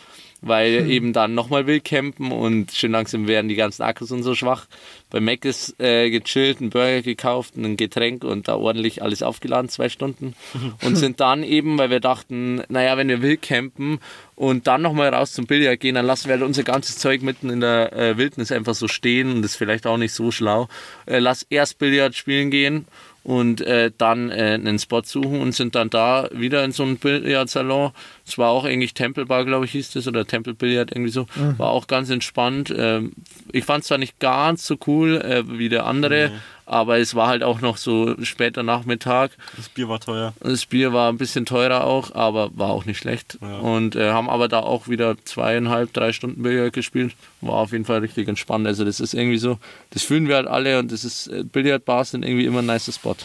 [0.42, 4.68] weil eben dann nochmal Wildcampen und schön langsam werden die ganzen Akkus und so schwach.
[5.10, 9.70] Bei Mac ist äh, gechillt, einen Burger gekauft, ein Getränk und da ordentlich alles aufgeladen,
[9.70, 10.36] zwei Stunden.
[10.84, 14.00] Und sind dann eben, weil wir dachten, naja, wenn wir Wildcampen
[14.36, 17.50] und dann nochmal raus zum Billard gehen, dann lassen wir halt unser ganzes Zeug mitten
[17.50, 20.68] in der äh, Wildnis einfach so stehen und das ist vielleicht auch nicht so schlau.
[21.06, 22.86] Äh, lass erst Billard spielen gehen
[23.26, 26.98] und äh, dann äh, einen Spot suchen und sind dann da wieder in so einem
[26.98, 27.92] Billardsalon.
[28.26, 31.26] Es war auch eigentlich Tempelbar, glaube ich, hieß das, oder Tempelbillard irgendwie so.
[31.58, 32.72] War auch ganz entspannt.
[32.78, 33.14] Ähm,
[33.52, 36.32] ich fand es zwar nicht ganz so cool äh, wie der andere,
[36.66, 39.32] aber es war halt auch noch so später Nachmittag.
[39.56, 40.34] Das Bier war teuer.
[40.40, 43.38] Das Bier war ein bisschen teurer auch, aber war auch nicht schlecht.
[43.42, 43.60] Ja.
[43.60, 47.14] Und äh, haben aber da auch wieder zweieinhalb, drei Stunden Billard gespielt.
[47.42, 48.66] War auf jeden Fall richtig entspannt.
[48.66, 49.60] Also das ist irgendwie so,
[49.92, 52.92] das fühlen wir halt alle und das ist, äh, Billardbars sind irgendwie immer ein nicer
[52.92, 53.16] Spot.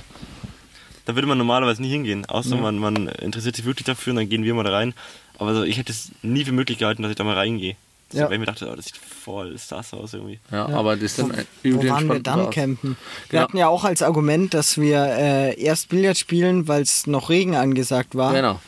[1.07, 4.29] Da würde man normalerweise nie hingehen, außer man, man interessiert sich wirklich dafür und dann
[4.29, 4.95] gehen wir mal da rein.
[5.39, 7.75] Aber so, ich hätte es nie für möglich gehalten, dass ich da mal reingehe.
[8.13, 8.27] So, Ja.
[8.27, 10.41] Weil ich mir dachte, oh, das sieht voll sass aus irgendwie.
[10.51, 12.55] Ja, aber das sind ein- Wo übel waren wir dann Bars.
[12.55, 12.97] campen?
[12.97, 12.97] Wir
[13.31, 13.43] Genau.
[13.43, 17.55] hatten ja auch als Argument, dass wir äh, erst Billard spielen, weil es noch Regen
[17.55, 18.33] angesagt war.
[18.33, 18.61] Genau.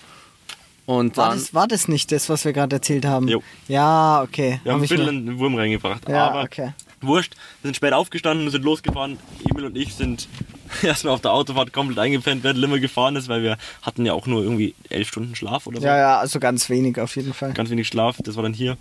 [0.87, 3.29] Und War dann, das, war das nicht das, was wir gerade erzählt haben?
[3.29, 3.43] Jo.
[3.69, 4.61] Ja, okay.
[4.65, 6.09] Wir haben Hab ein bisschen einen Wurm reingebracht.
[6.09, 6.73] Ja, aber okay.
[7.07, 9.19] Wurscht, wir sind spät aufgestanden und sind losgefahren.
[9.51, 10.29] Emil und ich sind
[10.83, 14.27] erstmal auf der Autofahrt komplett eingepennt, während Limmer gefahren ist, weil wir hatten ja auch
[14.27, 15.87] nur irgendwie elf Stunden Schlaf oder so.
[15.87, 17.53] Ja, ja, also ganz wenig auf jeden Fall.
[17.53, 18.77] Ganz wenig Schlaf, das war dann hier.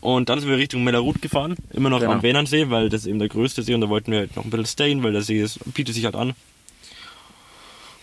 [0.00, 2.12] Und dann sind wir Richtung Mellerut gefahren, immer noch Genau.
[2.12, 4.50] am Wähnernsee, weil das eben der größte See und da wollten wir halt noch ein
[4.50, 6.34] bisschen stayen, weil der See ist, bietet sich halt an.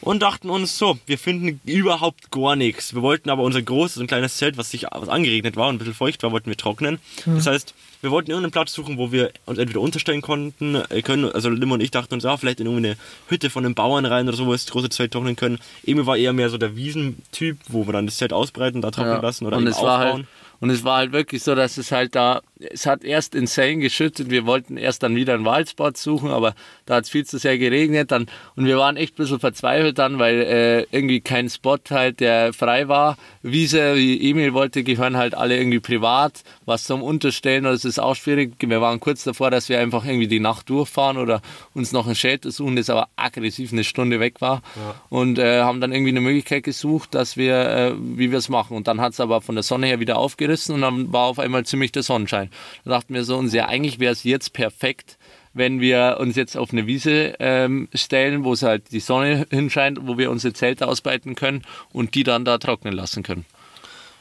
[0.02, 2.94] Und dachten uns so, wir finden überhaupt gar nichts.
[2.94, 5.78] Wir wollten aber unser großes und kleines Zelt, was sich was angeregnet war und ein
[5.80, 7.00] bisschen feucht war, wollten wir trocknen.
[7.26, 7.74] Das heißt,
[8.06, 11.30] wir wollten irgendeinen Platz suchen, wo wir uns entweder unterstellen konnten, äh, können.
[11.32, 12.98] Also Lim und ich dachten uns, ja, vielleicht in irgendeine
[13.28, 15.58] Hütte von einem Bauern rein oder so, wo wir das große Zelt trocknen können.
[15.86, 19.16] Emil war eher mehr so der Wiesentyp, wo wir dann das Zelt ausbreiten, da trocknen
[19.16, 19.22] ja.
[19.22, 20.14] lassen oder und eben war aufbauen.
[20.14, 20.26] halt
[20.62, 22.42] und es war halt wirklich so, dass es halt da,
[22.72, 24.30] es hat erst insane geschüttet.
[24.30, 26.56] Wir wollten erst dann wieder einen Waldspot suchen, aber
[26.86, 28.12] da hat es viel zu sehr geregnet.
[28.12, 32.20] Dann, und wir waren echt ein bisschen verzweifelt dann, weil äh, irgendwie kein Spot halt,
[32.20, 33.18] der frei war.
[33.42, 36.44] Wiese, wie Emil wollte, gehören halt alle irgendwie privat.
[36.66, 38.54] Was zum Unterstellen, das ist auch schwierig.
[38.60, 41.42] Wir waren kurz davor, dass wir einfach irgendwie die Nacht durchfahren oder
[41.74, 44.62] uns noch ein Shelter suchen, das aber aggressiv eine Stunde weg war.
[45.10, 48.76] Und äh, haben dann irgendwie eine Möglichkeit gesucht, dass wir, äh, wie wir es machen.
[48.76, 51.40] Und dann hat es aber von der Sonne her wieder aufgerissen und dann war auf
[51.40, 52.50] einmal ziemlich der Sonnenschein.
[52.84, 55.18] Da dachten wir so, uns ja, eigentlich wäre es jetzt perfekt,
[55.54, 60.00] wenn wir uns jetzt auf eine Wiese ähm, stellen, wo es halt die Sonne hinscheint,
[60.02, 63.46] wo wir unsere Zelte ausbreiten können und die dann da trocknen lassen können.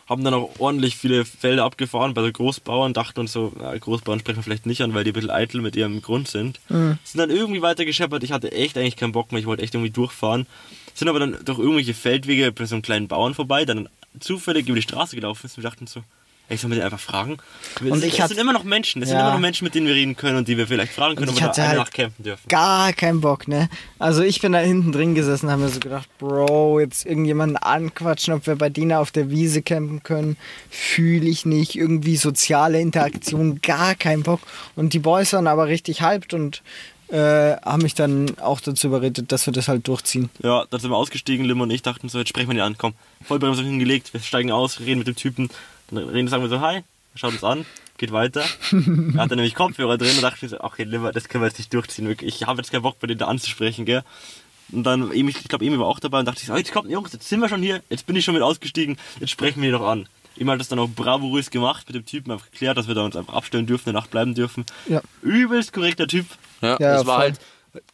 [0.08, 4.20] haben dann auch ordentlich viele Felder abgefahren bei so Großbauern, dachten uns so, ja, Großbauern
[4.20, 6.60] sprechen wir vielleicht nicht an, weil die ein bisschen eitel mit ihrem Grund sind.
[7.02, 9.74] Sind dann irgendwie weiter gescheppert, ich hatte echt eigentlich keinen Bock mehr, ich wollte echt
[9.74, 10.46] irgendwie durchfahren.
[10.94, 13.88] Sind aber dann durch irgendwelche Feldwege bei so einem kleinen Bauern vorbei, dann
[14.20, 16.02] zufällig über die Straße gelaufen ist und wir dachten so,
[16.50, 17.38] sollen wir den einfach fragen?
[17.80, 19.24] Und es, ich es sind immer noch Menschen, es sind Ja.
[19.24, 21.36] immer noch Menschen, mit denen wir reden können und die wir vielleicht fragen können, ob
[21.36, 22.48] ich wir da halt Nacht campen dürfen.
[22.48, 23.68] Gar keinen Bock, ne?
[23.98, 28.34] Also ich bin da hinten drin gesessen, haben mir so gedacht, Bro, jetzt irgendjemanden anquatschen,
[28.34, 30.36] ob wir bei denen auf der Wiese campen können,
[30.70, 31.74] fühle ich nicht.
[31.76, 34.40] Irgendwie soziale Interaktion, gar keinen Bock.
[34.76, 36.62] Und die Boys waren aber richtig hyped und
[37.08, 40.30] äh, haben mich dann auch dazu überredet, dass wir das halt durchziehen.
[40.42, 42.76] Ja, dann sind wir ausgestiegen, Lim und ich dachten so, jetzt sprechen wir ihn an,
[42.78, 42.94] komm.
[43.22, 45.48] Vollbremsung hingelegt, wir steigen aus, reden mit dem Typen,
[45.90, 46.82] dann reden, sagen wir so, hi,
[47.14, 47.64] schaut uns an,
[47.98, 48.44] geht weiter.
[48.72, 51.58] er hatte nämlich Kopfhörer drin und dachte ich so, okay, Lim, das können wir jetzt
[51.58, 52.40] nicht durchziehen, wirklich.
[52.40, 54.02] ich habe jetzt keinen Bock, bei denen da anzusprechen, gell.
[54.72, 57.12] Und dann, ich glaube, Emil war auch dabei und dachte ich so, jetzt kommt, Jungs,
[57.12, 59.74] jetzt sind wir schon hier, jetzt bin ich schon mit ausgestiegen, jetzt sprechen wir ihn
[59.74, 60.08] doch an.
[60.36, 63.04] Emil hat das dann auch bravourös gemacht, mit dem Typen einfach geklärt, dass wir da
[63.04, 64.64] uns einfach abstellen dürfen, eine Nacht bleiben dürfen.
[64.88, 65.00] Ja.
[65.22, 66.26] Übelst korrekter Typ.
[66.60, 67.22] Ja, Ja, das war voll.
[67.24, 67.40] halt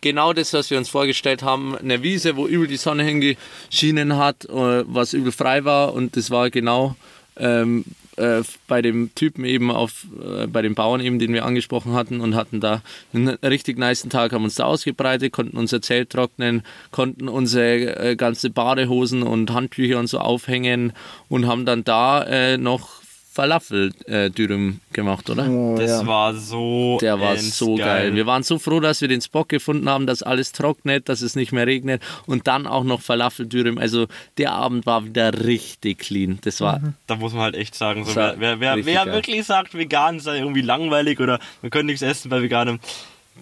[0.01, 1.77] genau das, was wir uns vorgestellt haben.
[1.77, 6.31] Eine Wiese, wo übel die Sonne hingeschienen hat, äh, was übel frei war und das
[6.31, 6.97] war genau
[7.37, 7.85] ähm,
[8.17, 12.21] äh, bei dem Typen eben auf, äh, bei dem Bauern eben, den wir angesprochen hatten
[12.21, 16.63] und hatten da einen richtig niceen Tag, haben uns da ausgebreitet, konnten unser Zelt trocknen,
[16.91, 20.93] konnten unsere äh, ganze Badehosen und Handtücher und so aufhängen
[21.29, 23.00] und haben dann da äh, noch
[23.33, 25.49] Falafel-Dürüm gemacht, oder?
[25.49, 26.07] Oh, Das ja.
[26.07, 28.15] war so Der war so geil.
[28.15, 31.37] Wir waren so froh, dass wir den Spot gefunden haben, dass alles trocknet, dass es
[31.37, 33.79] nicht mehr regnet und dann auch noch Falafeldürüm.
[33.79, 34.07] Also
[34.37, 36.39] der Abend war wieder richtig clean.
[36.43, 39.15] Das war Da muss man halt echt sagen, so, wer, wer, wer, wer geil.
[39.15, 42.81] wirklich sagt, vegan sei irgendwie langweilig oder man könnte nichts essen bei veganem,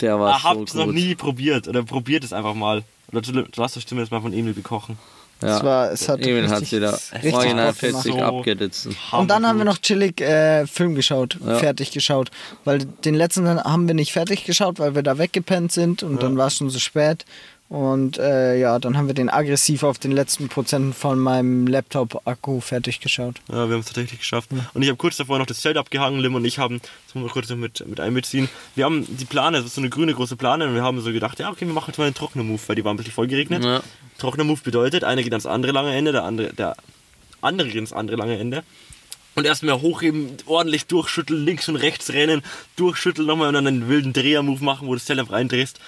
[0.00, 2.82] der war habt es so noch nie probiert oder probiert es einfach mal.
[3.10, 4.98] Oder du, du hast das Stimme jetzt mal von Emil bekochen.
[5.40, 5.56] Ja.
[5.58, 6.98] Es war, es hat Emil hat richtig- sie da
[7.36, 8.02] original Bock gemacht.
[8.02, 8.18] 40 So.
[8.22, 8.88] abgeritzt.
[9.12, 11.56] Und dann haben wir noch chillig äh, Film geschaut, Ja.
[11.58, 12.30] fertig geschaut.
[12.64, 16.36] Weil den letzten haben wir nicht fertig geschaut, weil wir da weggepennt sind und dann
[16.36, 17.24] war es schon so spät.
[17.68, 22.60] Und äh, ja, dann haben wir den aggressiv auf den letzten Prozenten von meinem Laptop-Akku
[22.60, 23.42] fertig geschaut.
[23.48, 24.48] Ja, wir haben es tatsächlich geschafft.
[24.72, 26.20] Und ich habe kurz davor noch das Zelt abgehangen.
[26.20, 28.48] Lim und ich haben, das muss man kurz noch mit, mit einbeziehen.
[28.74, 31.12] Wir haben die Plane, das ist so eine grüne große Plane, und wir haben so
[31.12, 33.12] gedacht, ja, okay, wir machen jetzt mal einen trockenen Move, weil die war ein bisschen
[33.12, 33.62] voll geregnet.
[33.62, 33.82] Ja.
[34.16, 36.74] Trockener Move bedeutet, einer geht ans andere lange Ende, der andere, der
[37.42, 38.62] andere geht ins andere lange Ende.
[39.38, 42.42] Und erstmal hochheben, ordentlich durchschütteln, links und rechts rennen,
[42.76, 45.78] durchschütteln nochmal und dann einen wilden Dreher-Move machen, wo du das Zelt einfach reindrehst.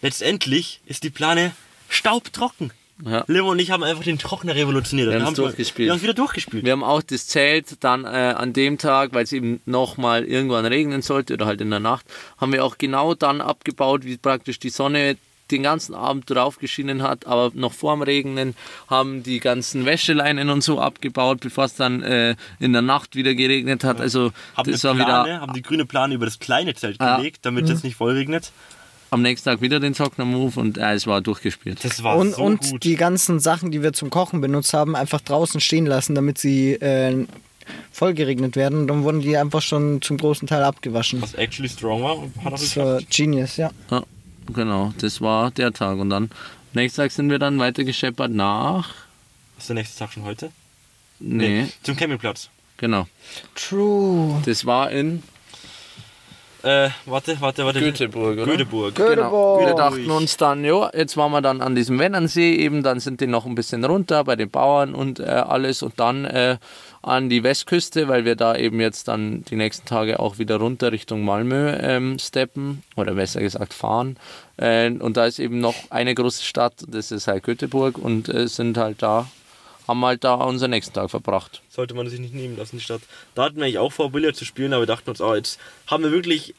[0.00, 1.52] Letztendlich ist die Plane
[1.88, 2.72] staubtrocken.
[3.04, 3.24] Ja.
[3.26, 5.08] Limo und ich haben einfach den Trockner revolutioniert.
[5.08, 5.86] Wir haben's haben durchgespielt.
[5.86, 6.64] Wir haben es wieder durchgespielt.
[6.64, 10.64] Wir haben auch das Zelt dann äh, an dem Tag, weil es eben nochmal irgendwann
[10.64, 12.06] regnen sollte oder halt in der Nacht,
[12.38, 15.16] haben wir auch genau dann abgebaut, wie praktisch die Sonne
[15.50, 18.54] den ganzen Abend drauf geschienen hat, aber noch vorm Regnen
[18.88, 23.34] haben die ganzen Wäscheleinen und so abgebaut, bevor es dann äh, in der Nacht wieder
[23.34, 24.00] geregnet hat.
[24.00, 27.16] Also haben, das war Plane, wieder haben die grüne Plane über das kleine Zelt Ja.
[27.18, 28.52] gelegt, damit es nicht voll regnet.
[29.10, 31.84] am nächsten Tag wieder den Zockner-Move und äh, es war durchgespielt.
[31.84, 32.82] Das war und so und gut.
[32.84, 36.72] die ganzen Sachen, die wir zum Kochen benutzt haben, einfach draußen stehen lassen, damit sie
[36.72, 37.26] äh,
[37.92, 38.80] voll geregnet werden.
[38.80, 41.22] Und dann wurden die einfach schon zum großen Teil abgewaschen.
[41.22, 43.70] was actually strong war, und hat er Das war genius, ja.
[43.90, 44.02] Ja,
[44.52, 45.98] genau, das war der Tag.
[45.98, 46.30] Und dann,
[46.72, 48.90] nächsten Tag sind wir dann weiter gescheppert nach.
[49.58, 50.50] Ist der nächste Tag schon heute?
[51.20, 52.50] Nee, Zum Campingplatz.
[52.76, 53.06] genau.
[53.54, 54.42] True.
[54.44, 55.22] Das war in
[56.62, 57.78] Äh, warte, warte, warte.
[57.80, 58.46] Göteborg, oder?
[58.46, 58.94] Göteborg.
[58.94, 59.08] Genau.
[59.08, 59.66] Göteborg.
[59.66, 63.20] Wir dachten uns dann, ja, jetzt waren wir dann an diesem Wennernsee eben, dann sind
[63.20, 66.56] die noch ein bisschen runter bei den Bauern und äh, alles und dann äh,
[67.06, 70.90] an die Westküste, weil wir da eben jetzt dann die nächsten Tage auch wieder runter
[70.90, 74.16] Richtung Malmö ähm, steppen oder besser gesagt fahren.
[74.56, 78.48] Äh, und da ist eben noch eine große Stadt, das ist halt Göteborg und äh,
[78.48, 79.28] sind halt da,
[79.86, 81.62] haben halt da unseren nächsten Tag verbracht.
[81.68, 83.02] Sollte man sich nicht nehmen lassen, die Stadt.
[83.34, 85.60] Da hatten wir eigentlich auch vor, Billard zu spielen, aber wir dachten uns, oh, jetzt
[85.86, 86.54] haben wir wirklich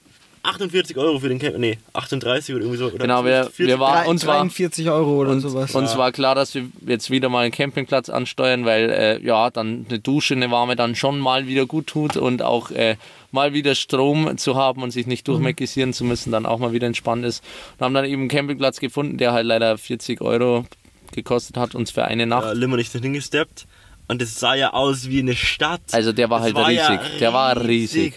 [0.45, 1.57] 48 Euro für den Camp.
[1.57, 2.85] Nee, 38 oder irgendwie so.
[2.87, 3.67] Oder Genau, wir- 40.
[3.67, 5.73] wir waren- uns war- 43 Euro oder Und sowas.
[5.75, 9.85] uns war klar, dass wir jetzt wieder mal einen Campingplatz ansteuern, weil äh, ja, dann
[9.89, 12.95] eine Dusche, eine warme dann schon mal wieder gut tut und auch äh,
[13.31, 16.87] mal wieder Strom zu haben und sich nicht durchmekisieren zu müssen, dann auch mal wieder
[16.87, 17.43] entspannt ist.
[17.77, 20.65] Und haben dann eben einen Campingplatz gefunden, der halt leider 40 Euro
[21.11, 22.45] gekostet hat, uns für eine Nacht.
[22.45, 23.65] Ja, Lim und ich sind hingesteppt
[24.07, 25.81] und es sah ja aus wie eine Stadt.
[25.91, 27.17] Also der war Es halt war ja riesig.
[27.19, 28.13] der war riesig.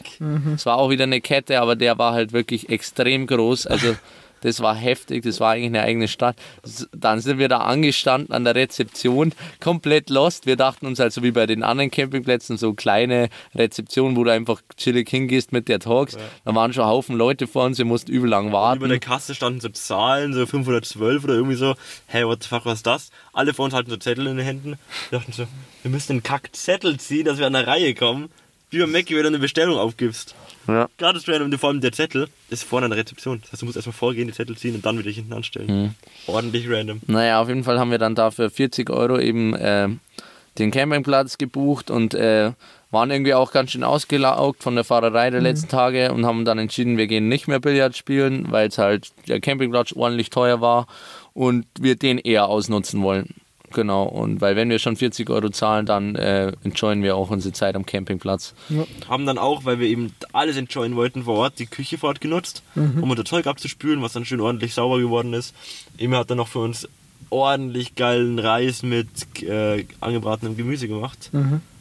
[0.55, 3.67] Es war auch wieder eine Kette, aber der war halt wirklich extrem groß.
[3.67, 3.97] Also
[4.43, 6.37] das war heftig, das war eigentlich eine eigene Stadt.
[6.93, 10.47] Dann sind wir da angestanden an der Rezeption, komplett lost.
[10.47, 14.33] Wir dachten uns halt so wie bei den anderen Campingplätzen, so kleine Rezeption, wo du
[14.33, 16.17] einfach chillig hingehst mit der Talks.
[16.45, 19.01] Da waren schon Haufen Leute vor uns, wir mussten übel lang Über der warten.
[19.01, 21.75] Kasse standen so Zahlen, so 512 oder irgendwie so.
[22.07, 23.11] Hey, what the fuck, was ist das?
[23.33, 24.79] Alle von uns hatten so Zettel in den Händen.
[25.11, 25.47] Wir dachten so,
[25.83, 28.31] wir müssen den Kackzettel ziehen, dass wir an der Reihe kommen.
[28.71, 30.35] Wie beim Mackie, wenn du eine Bestellung aufgibst.
[30.69, 30.89] Ja.
[30.99, 33.41] Gerade random, und vor allem der Zettel ist vorne an der Rezeption.
[33.41, 35.95] Das heißt, du musst erstmal vorgehen, die Zettel ziehen und dann wieder hinten anstellen.
[36.27, 37.01] Ordentlich random.
[37.07, 39.89] Naja, auf jeden Fall haben wir dann dafür 40 Euro eben äh,
[40.59, 42.53] den Campingplatz gebucht und äh,
[42.91, 46.59] waren irgendwie auch ganz schön ausgelaugt von der Fahrerei der letzten Tage und haben dann
[46.59, 50.87] entschieden, wir gehen nicht mehr Billard spielen, weil es halt der Campingplatz ordentlich teuer war
[51.35, 53.35] und wir den eher ausnutzen wollen.
[53.73, 57.53] Genau, und weil wenn wir schon 40 Euro zahlen, dann äh, enjoyen wir auch unsere
[57.53, 58.55] Zeit am Campingplatz.
[59.09, 62.21] Haben dann auch, weil wir eben alles enjoyen wollten vor Ort, die Küche vor Ort
[62.21, 65.55] genutzt, um unser Zeug abzuspülen, was dann schön ordentlich sauber geworden ist.
[65.99, 66.89] Emil hat dann noch für uns
[67.31, 69.09] ordentlich geilen Reis mit
[69.43, 71.31] äh, angebratenem Gemüse gemacht.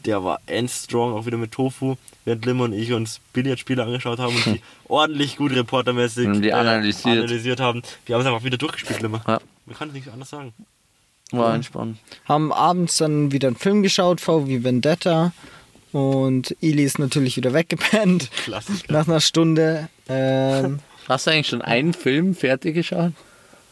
[0.04, 4.34] Der war endstrong, auch wieder mit Tofu, während Lim und ich uns Billardspiele angeschaut haben
[4.36, 7.18] und die ordentlich gut reportermäßig die äh, analysiert.
[7.18, 7.82] analysiert haben.
[8.06, 9.22] Wir haben es einfach wieder durchgespielt, Limmer.
[9.26, 9.40] Ja.
[9.66, 10.52] Man kann es nicht anders sagen.
[11.30, 11.98] War entspannt.
[12.24, 15.32] Haben abends dann wieder einen Film geschaut, V wie Vendetta.
[15.92, 18.30] Und Ili ist natürlich wieder weggepennt.
[18.44, 18.92] Klassiker.
[18.92, 19.88] Nach einer Stunde.
[20.08, 23.12] Ähm, Hast du eigentlich schon einen Film fertig geschaut?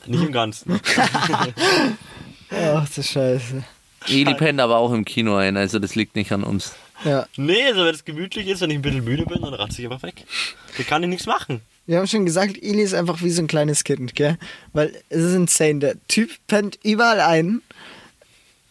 [0.07, 0.81] Nicht im Ganzen.
[2.51, 3.65] ach, das ist scheiße.
[4.09, 6.75] Eli pennt aber auch im Kino ein, also das liegt nicht an uns.
[7.05, 9.83] Ja, Nee, also wenn es gemütlich ist, wenn ich ein bisschen müde bin, dann ratze
[9.83, 10.25] ich einfach weg.
[10.77, 11.61] Da kann ich nichts machen.
[11.87, 14.39] Wir haben schon gesagt, Ili ist einfach wie so ein kleines Kind, gell?
[14.73, 15.79] Weil es ist insane.
[15.79, 17.63] Der Typ pennt überall ein.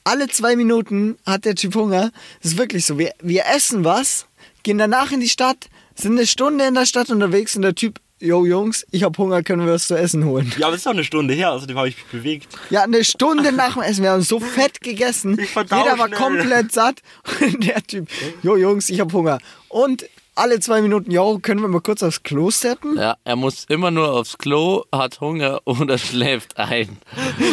[0.03, 2.11] Alle zwei Minuten hat der Typ Hunger.
[2.41, 2.99] Das ist wirklich so.
[2.99, 4.28] Wir, wir essen was,
[4.63, 7.99] gehen danach in die Stadt, sind eine Stunde in der Stadt unterwegs und der Typ,
[8.20, 10.51] yo Jungs, ich hab Hunger, können wir was zu essen holen?
[10.57, 12.47] Ja, aber es ist doch eine Stunde her, außerdem habe ich mich bewegt.
[12.70, 14.03] Ja, eine Stunde nach dem Essen.
[14.03, 15.39] Wir haben so fett gegessen.
[15.39, 16.20] Ich Jeder war schnell.
[16.20, 17.01] komplett satt.
[17.41, 18.09] Und der Typ,
[18.43, 19.39] jo Jungs, ich hab Hunger.
[19.70, 20.05] Und
[20.36, 22.97] alle zwei Minuten, jo, können wir mal kurz aufs Klo steppen?
[22.97, 26.97] Ja, er muss immer nur aufs Klo, hat Hunger oder schläft ein.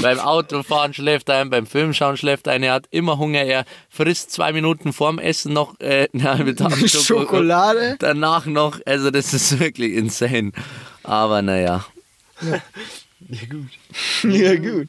[0.03, 2.63] beim Autofahren schläft er ein, beim Filmschauen schläft er ein.
[2.63, 3.43] Er hat immer Hunger.
[3.43, 7.97] Er frisst zwei Minuten vorm Essen noch äh, eine halbe Tafel Schoko- Schokolade.
[8.01, 10.53] Danach noch, also das ist wirklich insane.
[11.05, 11.85] Aber naja.
[13.29, 13.69] Ja, gut.
[14.25, 14.89] ja, gut.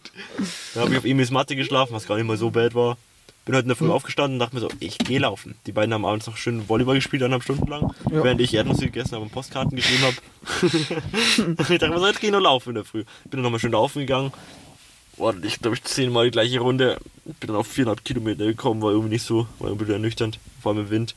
[0.74, 2.98] Da habe ich auf Emils Matte geschlafen, was gar nicht mal so bad war.
[3.46, 5.56] Bin heute in der Früh aufgestanden und dachte mir so, ich gehe laufen.
[5.68, 8.24] Die beiden haben abends noch schön Volleyball gespielt, eineinhalb Stunden lang, Ja.
[8.24, 10.16] während ich Erdnüsse gegessen habe und Postkarten geschrieben habe.
[11.74, 13.04] ich dachte mir so, jetzt gehe ich noch laufen in der Früh.
[13.26, 14.32] Bin dann nochmal schön laufen gegangen.
[15.18, 16.98] Und ich glaube, ich zehnmal die gleiche Runde.
[17.26, 20.86] Bin dann auf 400 Kilometer gekommen, war irgendwie nicht so, war irgendwie ernüchternd, vor allem
[20.86, 21.16] im Wind.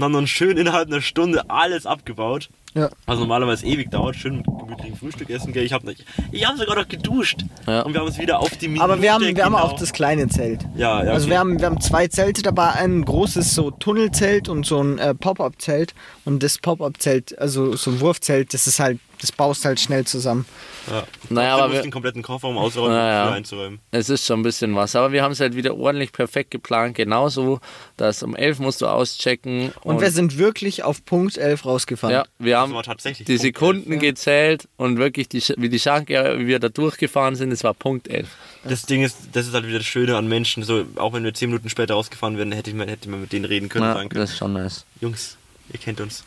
[0.00, 2.48] Und haben dann schön innerhalb einer Stunde alles abgebaut.
[2.74, 2.88] Ja.
[3.04, 5.52] Also normalerweise ewig dauert, schön mit gemütlichem Frühstück essen.
[5.52, 5.62] Gell.
[5.62, 5.92] Ich habe
[6.32, 7.40] ich hab sogar noch geduscht.
[7.66, 7.82] Ja.
[7.82, 9.78] Und wir haben uns wieder auf die Minute Aber wir haben, wir haben genau- auch
[9.78, 10.62] das kleine Zelt.
[10.74, 11.10] Ja, ja.
[11.10, 11.32] Also okay.
[11.32, 15.14] wir haben, wir haben zwei Zelte dabei, ein großes so Tunnelzelt und so ein äh,
[15.14, 15.92] Pop-Up-Zelt.
[16.24, 20.46] Und das Pop-Up-Zelt, also so ein Wurfzelt, das ist halt, das baust halt schnell zusammen.
[20.90, 21.04] Ja.
[21.28, 23.28] Naja, aber wir den kompletten Kofferraum ausräumen, Naja.
[23.28, 23.78] um einzuräumen.
[23.90, 26.96] Es ist schon ein bisschen was, aber wir haben es halt wieder ordentlich perfekt geplant.
[26.96, 27.60] Genauso,
[27.96, 29.72] dass um 11 musst du auschecken.
[29.82, 32.14] Und, wir sind wirklich auf Punkt 11 rausgefahren.
[32.14, 34.00] ja, wir Das haben war tatsächlich die Punkt Sekunden 11.
[34.00, 38.08] gezählt und wirklich, die, wie die Schanke, wie wir da durchgefahren sind, es war Punkt
[38.08, 38.28] 11.
[38.64, 40.62] Das Ding ist, das ist halt wieder das Schöne an Menschen.
[40.62, 43.32] So, auch wenn wir 10 Minuten später rausgefahren wären, hätte ich mal, hätte man mit
[43.32, 44.10] denen reden können und Ja, können.
[44.20, 44.84] das ist schon nice.
[45.00, 45.36] Jungs,
[45.72, 46.24] ihr kennt uns.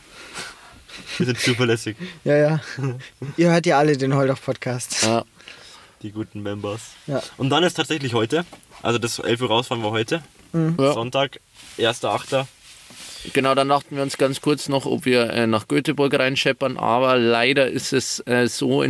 [1.17, 1.95] Wir sind zuverlässig.
[2.23, 2.37] ja.
[2.37, 2.59] ja.
[3.37, 5.03] Ihr hört ja alle den Holdach-Podcast.
[5.03, 5.23] Ja.
[6.01, 6.91] Die guten Members.
[7.07, 7.21] Ja.
[7.37, 8.45] Und dann ist tatsächlich heute,
[8.81, 10.21] also das 11 Uhr rausfahren war heute,
[10.53, 10.93] Ja.
[10.93, 11.39] Sonntag,
[11.77, 12.45] 1.8.
[13.31, 17.17] Genau, dann dachten wir uns ganz kurz noch, ob wir äh, nach Göteborg reinscheppern, aber
[17.17, 18.83] leider ist es äh, so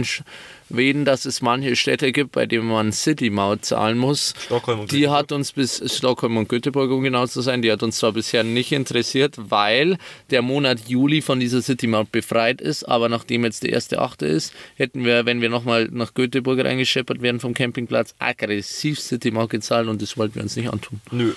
[0.69, 4.33] Schweden, dass es manche Städte gibt, bei denen man City-Maut zahlen muss.
[4.45, 7.83] Stockholm und Die hat uns bis Stockholm und Göteborg, um genau zu sein, die hat
[7.83, 9.97] uns zwar bisher nicht interessiert, weil
[10.29, 14.53] der Monat Juli von dieser City-Maut befreit ist, aber nachdem jetzt der erste Achte ist,
[14.75, 20.01] hätten wir, wenn wir nochmal nach Göteborg reingescheppert wären vom Campingplatz, aggressiv City-Maut gezahlt und
[20.01, 21.01] das wollten wir uns nicht antun.
[21.11, 21.33] Nö.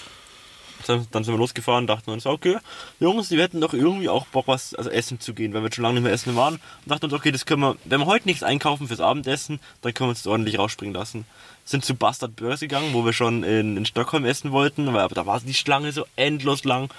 [0.89, 2.59] Dann dann sind wir losgefahren, dachten wir uns, okay,
[3.01, 5.83] Jungs, wir hätten doch irgendwie auch Bock, was also essen zu gehen, weil wir schon
[5.83, 6.55] lange nicht mehr essen waren.
[6.55, 9.95] Und dachten uns, okay, das können wir, wenn wir heute nichts einkaufen fürs Abendessen, dann
[9.95, 11.25] können wir uns das ordentlich rausspringen lassen.
[11.65, 15.15] Sind zu Bastard Burgers gegangen, wo wir schon in, in Stockholm essen wollten, aber, aber
[15.15, 16.91] da war die Schlange so endlos lang.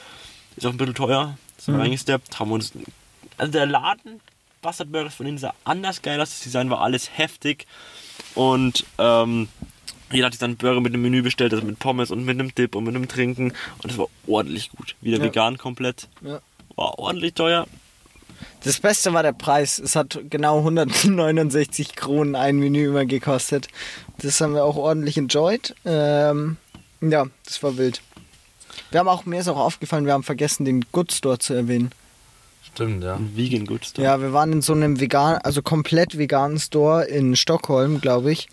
[0.55, 1.38] Ist auch ein bisschen teuer.
[1.57, 2.73] Sind wir reingesteppt, haben uns.
[3.38, 4.19] Also der Laden,
[4.61, 7.65] Bastard Burgers von innen sah anders geil aus, das Design war alles heftig.
[8.35, 9.47] Und ähm,
[10.12, 12.39] jeder hat sich dann einen Burger mit einem Menü bestellt, also mit Pommes und mit
[12.39, 13.51] einem Dip und mit einem Trinken.
[13.51, 14.95] Und das war ordentlich gut.
[15.01, 15.24] Wieder Ja.
[15.24, 16.08] vegan komplett.
[16.22, 16.39] Ja.
[16.76, 17.68] War ordentlich teuer.
[18.64, 19.80] Das Beste war der Preis.
[19.80, 23.68] Es hat genau 169 Kronen ein Menü immer gekostet.
[24.20, 25.76] Das haben wir auch ordentlich enjoyed.
[25.86, 26.58] Ähm,
[27.01, 28.01] ja, das war wild.
[28.91, 31.91] Wir haben auch, mir ist auch aufgefallen, wir haben vergessen, den Good Store zu erwähnen.
[32.64, 33.16] Stimmt, ja.
[33.16, 34.05] Ein Vegan Good Store.
[34.05, 38.47] Ja, wir waren in so einem vegan, also komplett veganen Store in Stockholm, glaube ich.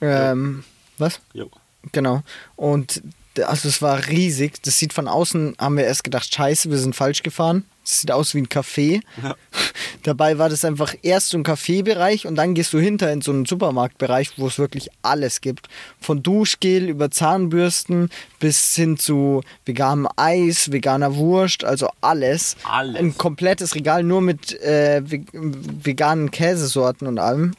[0.00, 0.64] Ähm,
[1.00, 1.20] was?
[1.32, 1.50] Jo.
[1.92, 2.22] Genau.
[2.56, 3.02] Und
[3.44, 4.62] also es war riesig.
[4.62, 7.64] Das sieht von außen, haben wir erst gedacht, scheiße, wir sind falsch gefahren.
[7.84, 9.00] Es sieht aus wie ein Café.
[9.22, 9.34] Ja.
[10.02, 13.30] Dabei war das einfach erst so ein Kaffeebereich und dann gehst du hinter in so
[13.32, 15.68] einen Supermarktbereich, wo es wirklich alles gibt.
[16.00, 22.56] Von Duschgel über Zahnbürsten bis hin zu veganem Eis, veganer Wurst, also alles.
[22.64, 22.96] Alles.
[23.00, 27.54] Ein komplettes Regal nur mit äh, ve- veganen Käsesorten und allem.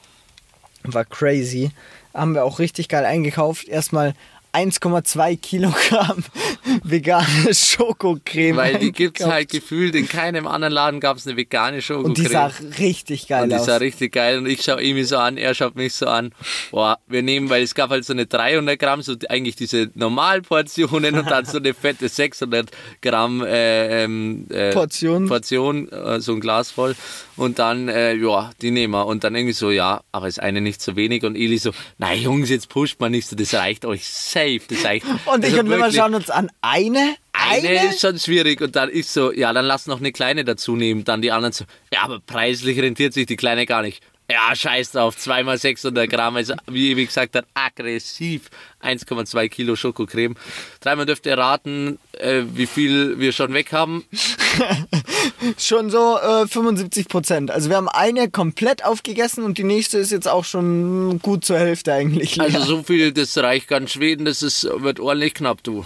[0.83, 1.71] War crazy.
[2.13, 3.67] Haben wir auch richtig geil eingekauft.
[3.67, 4.13] Erstmal
[4.53, 6.23] 1,2 Kilogramm
[6.83, 8.57] vegane Schokocreme.
[8.57, 12.09] Weil die gibt es halt gefühlt, in keinem anderen Laden gab es eine vegane Schokocreme.
[12.09, 13.65] Und die sah richtig geil Und die aus.
[13.65, 16.33] sah richtig geil und ich schaue Emi so an, er schaut mich so an.
[16.71, 21.17] Boah, wir nehmen, weil es gab halt so eine 300 Gramm, so eigentlich diese Normalportionen
[21.17, 25.27] und dann so eine fette 600 Gramm äh, ähm, äh, Portion.
[25.27, 26.95] Portion, äh, so ein Glas voll.
[27.37, 29.05] Und dann, äh, ja, die nehmen wir.
[29.05, 31.23] Und dann irgendwie so, ja, aber ist eine nicht zu wenig.
[31.23, 34.83] Und Eli so, nein Jungs, jetzt pusht man nicht so, das reicht euch safe, das
[34.85, 35.05] reicht.
[35.25, 37.15] und ich Also und wir schauen uns an, eine?
[37.33, 37.89] Eine Eine?
[37.89, 41.03] ist schon schwierig und dann ich so, ja, dann lass noch eine kleine dazu nehmen.
[41.03, 44.03] Dann die anderen so, ja, aber preislich rentiert sich die kleine gar nicht.
[44.31, 48.49] Ja, scheiß drauf, zweimal 600 Gramm, also wie Ewi gesagt hat, aggressiv
[48.81, 50.35] 1,2 Kilo Schokocreme.
[50.79, 54.05] Dreimal dürft ihr raten, äh, wie viel wir schon weg haben.
[55.57, 57.51] Schon so äh, 75 Prozent.
[57.51, 61.57] Also wir haben eine komplett aufgegessen und die nächste ist jetzt auch schon gut zur
[61.57, 62.35] Hälfte eigentlich.
[62.35, 62.45] leer.
[62.45, 65.85] Also so viel, das reicht ganz Schweden, das ist, wird ordentlich knapp, du.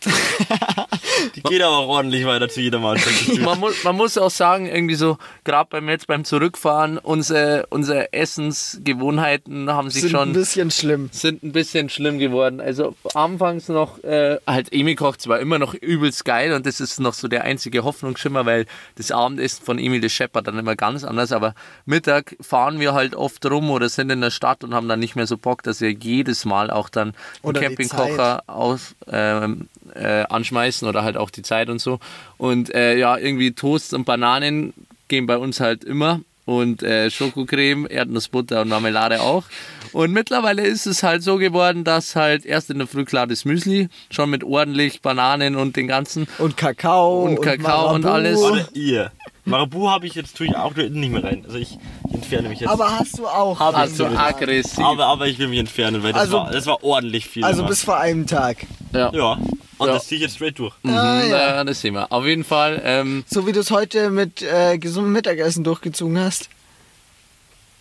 [1.34, 3.38] Die geht aber auch ordentlich weiter zu jeder Mahlzeit.
[3.40, 8.12] man, muss, man muss auch sagen, irgendwie so, gerade beim jetzt beim Zurückfahren, unsere, unsere
[8.12, 11.08] Essensgewohnheiten haben sich sind schon ein bisschen schlimm.
[11.12, 12.60] sind ein bisschen schlimm geworden.
[12.60, 17.00] Also anfangs noch, äh, halt Emi kocht zwar immer noch übelst geil und das ist
[17.00, 18.66] noch so der einzige Hoffnungsschimmer, weil
[18.96, 21.54] das Abendessen von Emil das scheppert dann immer ganz anders, aber
[21.86, 25.16] Mittag fahren wir halt oft rum oder sind in der Stadt und haben dann nicht
[25.16, 27.14] mehr so Bock, dass wir jedes Mal auch dann
[27.44, 31.98] die Campingkocher aus, ähm, äh, anschmeißen oder halt auch die Zeit und so.
[32.38, 34.72] Und äh, ja, irgendwie Toast und Bananen
[35.08, 36.20] gehen bei uns halt immer.
[36.46, 39.44] und äh, Schokocreme, Erdnussbutter und Marmelade auch.
[39.92, 43.44] Und mittlerweile ist es halt so geworden, dass halt erst in der Früh klar das
[43.44, 47.22] Müsli, schon mit ordentlich Bananen und den ganzen Und Kakao.
[47.24, 48.08] Und Kakao und Marabu.
[48.14, 48.40] alles.
[48.40, 49.10] Warte, ihr.
[49.44, 51.42] Marabu habe ich jetzt, tue ich auch nicht mehr rein.
[51.44, 51.76] Also ich,
[52.08, 52.70] ich entferne mich jetzt.
[52.70, 53.58] Aber hast du auch.
[53.58, 54.78] Hab also so aggressiv.
[54.84, 57.44] aber, aber ich will mich entfernen, weil das, Also- war, das war ordentlich viel.
[57.44, 57.68] Also immer.
[57.70, 58.58] bis vor einem Tag.
[58.92, 59.10] ja.
[59.12, 59.38] ja.
[59.80, 59.94] Und Ja.
[59.94, 60.74] das ziehe ich jetzt straight durch.
[60.82, 61.38] Mhm, Ah, ja.
[61.56, 62.12] ja, das sehen wir.
[62.12, 66.48] Auf jeden Fall, ähm, So wie du es heute mit äh, gesundem Mittagessen durchgezogen hast.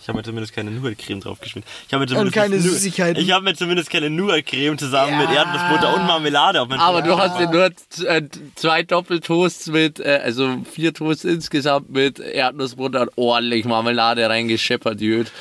[0.01, 1.67] Ich habe mir zumindest keine Nougat-Creme draufgeschmiert.
[1.87, 3.21] Ich habe mir zumindest keine Nu- Süßigkeiten.
[3.21, 5.43] Ich habe mir zumindest keine Nougat-Creme zusammen mit Ja.
[5.43, 7.09] Erdnussbutter und Marmelade auf mein aber Brot.
[7.11, 7.65] du hast ja nur
[8.07, 8.21] äh,
[8.55, 15.31] zwei Doppeltoasts mit, äh, also vier Toasts insgesamt mit Erdnussbutter und ordentlich Marmelade reingescheppert, Jöd.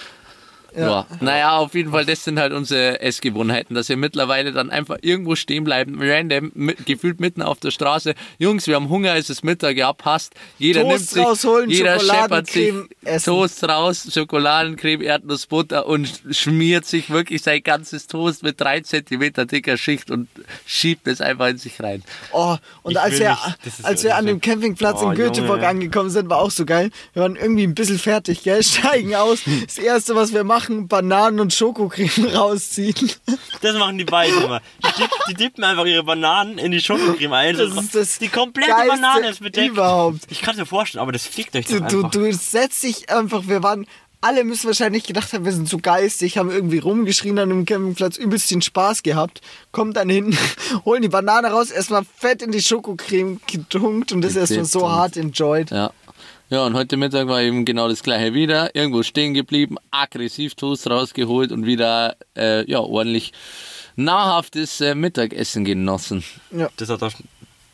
[0.77, 1.07] Ja.
[1.21, 5.35] Naja, auf jeden Fall, das sind halt unsere Essgewohnheiten, dass wir mittlerweile dann einfach irgendwo
[5.35, 8.15] stehen bleiben, random, mit, gefühlt mitten auf der Straße.
[8.39, 10.35] Jungs, wir haben Hunger, es ist Mittag, ja, passt.
[10.59, 13.25] Jeder Toast nimmt sich, rausholen, jeder scheppert sich Schokoladencreme essen.
[13.25, 19.77] Toast raus, Schokoladencreme, Erdnussbutter und schmiert sich wirklich sein ganzes Toast mit drei Zentimeter dicker
[19.77, 20.29] Schicht und
[20.67, 22.03] schiebt es einfach in sich rein.
[22.33, 23.31] Oh, und Ich als wir,
[23.65, 25.69] nicht- als wir an dem Campingplatz Oh, in Göteborg Junge.
[25.69, 26.91] angekommen sind, war auch so geil.
[27.15, 28.63] Wir waren irgendwie ein bisschen fertig, gell?
[28.63, 29.41] Steigen aus.
[29.67, 30.58] Das erste, was wir machen,
[30.89, 33.11] Bananen und Schokocreme rausziehen.
[33.61, 34.61] Das machen die beiden immer.
[34.85, 37.57] Die, dipp, die dippen einfach ihre Bananen in die Schokocreme ein.
[37.57, 39.69] Das ist das die komplette Geilste Banane ist bedeckt.
[39.73, 40.21] überhaupt.
[40.31, 42.11] Ich kann es mir vorstellen, aber das fliegt euch Du, doch du, einfach.
[42.11, 43.87] du setzt dich einfach, wir waren,
[44.21, 48.17] alle müssen wahrscheinlich gedacht haben, wir sind so geistig, haben irgendwie rumgeschrien an dem Campingplatz,
[48.17, 49.41] übelst den Spaß gehabt,
[49.71, 50.37] kommen dann hin,
[50.85, 55.17] holen die Banane raus, erstmal fett in die Schokocreme getunkt und das erstmal so hart
[55.17, 55.71] enjoyed.
[55.71, 55.93] Ja.
[56.51, 58.75] Ja, und heute Mittag war eben genau das gleiche wieder.
[58.75, 63.35] Irgendwo stehen geblieben, aggressiv Toast rausgeholt und wieder äh, ja, ordentlich
[63.97, 66.25] nahrhaftes äh, Mittagessen genossen.
[66.79, 67.13] Das hat auch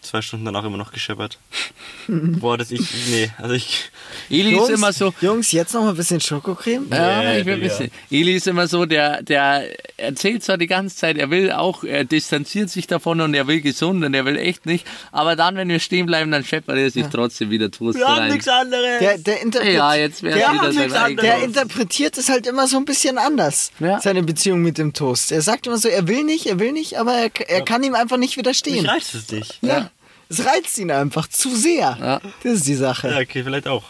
[0.04, 1.38] zwei Stunden danach immer noch gescheppert.
[2.08, 2.80] Boah, das ich.
[3.08, 3.90] Nee, also ich.
[4.30, 6.86] Eli ist immer so, Jungs, jetzt noch mal ein bisschen Schokocreme.
[6.90, 7.66] Ja, ich will Digga.
[7.66, 7.90] wissen.
[8.10, 9.64] Eli ist immer so, der, der
[9.96, 13.60] erzählt zwar die ganze Zeit, er will auch, er distanziert sich davon und er will
[13.60, 16.90] gesund und er will echt nicht, aber dann, wenn wir stehen bleiben, dann scheppert er
[16.90, 18.98] sich trotzdem wieder Toast Wir haben nichts anderes.
[19.00, 23.18] Der, der, interpretiert, Ja, jetzt wäre der, der interpretiert es halt immer so ein bisschen
[23.18, 24.00] anders, Ja.
[24.00, 25.32] seine Beziehung mit dem Toast.
[25.32, 27.94] Er sagt immer so, er will nicht, er will nicht, aber er, er kann ihm
[27.94, 28.84] einfach nicht Ich widerstehen.
[28.86, 29.58] reizt es dich.
[29.62, 29.90] Ja.
[30.28, 31.96] Es reizt ihn einfach zu sehr.
[32.00, 32.20] Ja.
[32.42, 33.10] Das ist die Sache.
[33.10, 33.84] Ja, okay, vielleicht auch.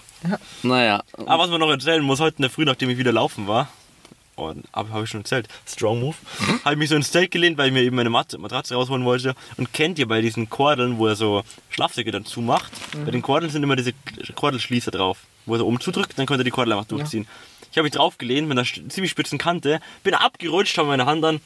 [0.62, 3.46] Naja, Aber was man noch erzählen muss, heute in der Früh, nachdem ich wieder laufen
[3.46, 3.68] war,
[4.36, 6.16] und habe hab ich schon erzählt, Strong Move,
[6.64, 9.04] habe ich mich so ins Zelt gelehnt, weil ich mir eben meine Mat Matratze rausholen
[9.04, 9.34] wollte.
[9.56, 12.72] Und kennt ihr bei diesen Kordeln, wo er so Schlafsäcke dann zumacht,
[13.04, 13.92] bei den Kordeln sind immer diese
[14.34, 17.28] Kordelschließer drauf, wo er so oben zudrückt, dann könnt ihr die Kordel einfach durchziehen.
[17.70, 21.40] Ich habe mich draufgelehnt mit einer ziemlich spitzen Kante, bin abgerutscht, habe meine Hand an,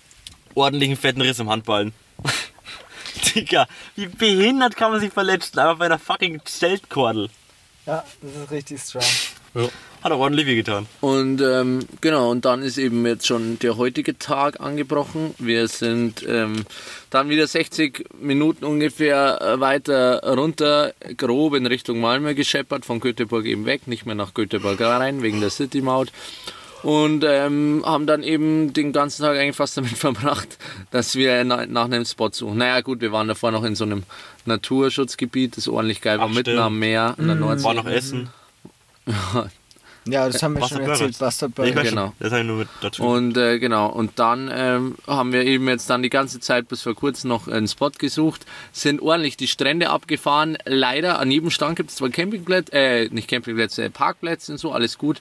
[0.54, 1.92] ordentlichen fetten Riss im Handballen.
[3.34, 3.66] Digga,
[3.96, 7.30] wie behindert kann man sich verletzen, einfach bei einer fucking Zeltkordel.
[7.86, 9.70] Ja, das ist richtig strong.
[10.02, 10.86] Hat auch ordentlich wehgetan.
[11.00, 15.34] Und ähm, genau, und dann ist eben jetzt schon der heutige Tag angebrochen.
[15.38, 16.64] Wir sind ähm,
[17.10, 23.46] dann wieder 60 Minuten ungefähr äh, weiter runter, grob in Richtung Malmö gescheppert, von Göteborg
[23.46, 26.12] eben weg, nicht mehr nach Göteborg rein, wegen der City-Maut.
[26.82, 30.58] Und ähm, haben dann eben den ganzen Tag eigentlich fast damit verbracht,
[30.90, 32.58] dass wir na, nach einem Spot suchen.
[32.58, 34.04] Naja gut, wir waren davor noch in so einem
[34.46, 36.60] Naturschutzgebiet, das ordentlich geil war, Ach, mitten stimmt.
[36.60, 37.64] am Meer, an der Nordsee.
[37.64, 38.30] War noch Essen.
[39.06, 39.48] Ja,
[40.10, 41.00] das haben wir Bastard schon Burgers.
[41.00, 41.76] erzählt, Bastard Ja, Burger.
[41.82, 42.12] weiß Genau.
[42.18, 43.02] Das habe ich nur mit dazu.
[43.04, 46.82] Und äh, genau, und dann ähm, haben wir eben jetzt dann die ganze Zeit bis
[46.82, 50.56] vor kurzem noch einen Spot gesucht, sind ordentlich die Strände abgefahren.
[50.64, 54.72] Leider an jedem Stand gibt es zwar Campingplätze, äh, nicht Campingplätze, äh, Parkplätze und so,
[54.72, 55.18] alles gut.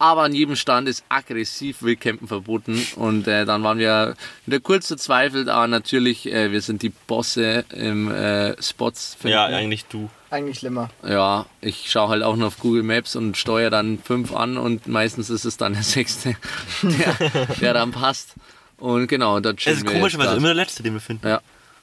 [0.00, 2.80] Aber an jedem Stand ist aggressiv Wildcampen verboten.
[2.94, 4.14] Und äh, dann waren wir
[4.46, 9.32] wieder kurz verzweifelt, aber natürlich, äh, wir sind die Bosse im äh, Spots finden.
[9.34, 10.08] ja, eigentlich du.
[10.30, 10.90] Eigentlich schlimmer.
[11.06, 14.86] Ja, ich schaue halt auch nur auf Google Maps und steuere dann fünf an und
[14.86, 16.36] meistens ist es dann der sechste,
[16.82, 18.34] der, der dann passt.
[18.76, 21.00] Und genau, da Es chillen ist wir komisch, weil es immer der letzte, den wir
[21.00, 21.26] finden.
[21.26, 21.40] Ja,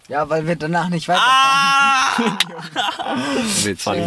[0.07, 2.37] Ja, weil wir danach nicht weiterfahren.
[3.63, 4.03] witzig.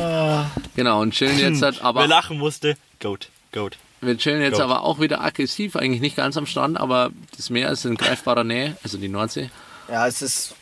[0.76, 3.28] Genau, und chillen jetzt halt, Wer aber lachen musste, Goat.
[3.52, 3.76] Goat.
[4.00, 4.62] wir chillen jetzt Goat.
[4.62, 8.44] aber auch wieder aggressiv, eigentlich nicht ganz am Strand, aber das Meer ist in greifbarer
[8.44, 9.50] Nähe, also die Nordsee.
[9.88, 10.54] Ja, es ist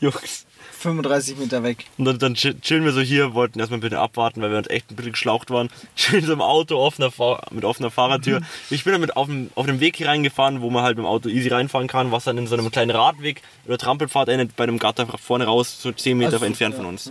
[0.00, 0.46] Jungs.
[0.80, 1.84] 35 Meter weg.
[1.98, 4.68] Und dann, dann chill- chillen wir so hier, wollten erstmal bitte abwarten, weil wir uns
[4.68, 5.68] echt ein bisschen geschlaucht waren.
[5.96, 7.10] Chillen so im Auto offener
[7.50, 8.40] mit offener Fahrertür.
[8.70, 11.04] Ich bin dann mit auf dem, auf dem Weg hier reingefahren, wo man halt mit
[11.04, 14.56] dem Auto easy reinfahren kann, was dann in so einem kleinen Radweg oder Trampelpfad endet,
[14.56, 16.80] bei einem Gatter vorne raus, so 10 Meter Also, entfernt ja.
[16.80, 17.10] von uns.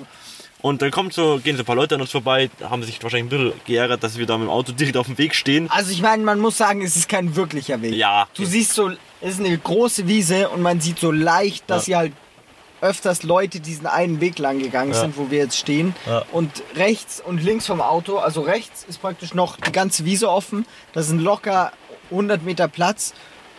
[0.61, 3.31] Und dann kommt so, gehen so ein paar Leute an uns vorbei, haben sich wahrscheinlich
[3.31, 5.69] ein bisschen geärgert, dass wir da mit dem Auto direkt auf dem Weg stehen.
[5.71, 7.93] Also ich meine, man muss sagen, es ist kein wirklicher Weg.
[7.95, 8.27] Ja.
[8.33, 8.89] Du siehst so,
[9.21, 12.01] es ist eine große Wiese und man sieht so leicht, dass Ja.
[12.01, 12.13] sie halt
[12.81, 15.01] öfters Leute diesen einen Weg lang gegangen Ja.
[15.01, 15.95] sind, wo wir jetzt stehen.
[16.05, 16.23] Ja.
[16.31, 20.65] Und rechts und links vom Auto, also rechts ist praktisch noch die ganze Wiese offen.
[20.93, 21.71] Da sind locker
[22.11, 23.13] 100 Meter Platz.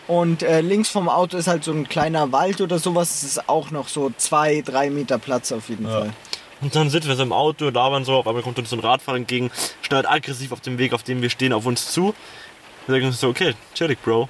[0.07, 3.11] Und äh, links vom Auto ist halt so ein kleiner Wald oder sowas.
[3.11, 6.11] Es ist auch noch so zwei, drei Meter Platz auf jeden Fall.
[6.59, 8.81] Und dann sitzen wir so im Auto, labern so, auf einmal kommt uns so ein
[8.81, 9.49] Radfahrer entgegen,
[9.81, 12.13] steuert aggressiv auf dem Weg, auf dem wir stehen, auf uns zu.
[12.87, 14.27] Wir sagen uns so, okay, chillig, Bro.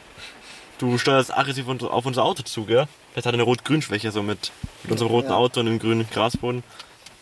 [0.82, 2.88] Du steuerst aggressiv auf unser Auto zu, gell?
[3.11, 4.51] Vielleicht hat er eine Rot-Grün-Schwäche so mit,
[4.82, 5.36] mit unserem roten Ja.
[5.36, 6.63] Auto und dem grünen Grasboden.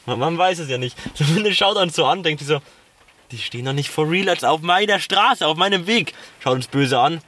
[0.05, 0.97] Man, man weiß es ja nicht.
[1.13, 2.61] Zumindest schaut er uns so an, denkt die so,
[3.31, 6.13] die stehen doch nicht for real als auf meiner Straße, auf meinem Weg.
[6.39, 7.19] Schaut uns böse an,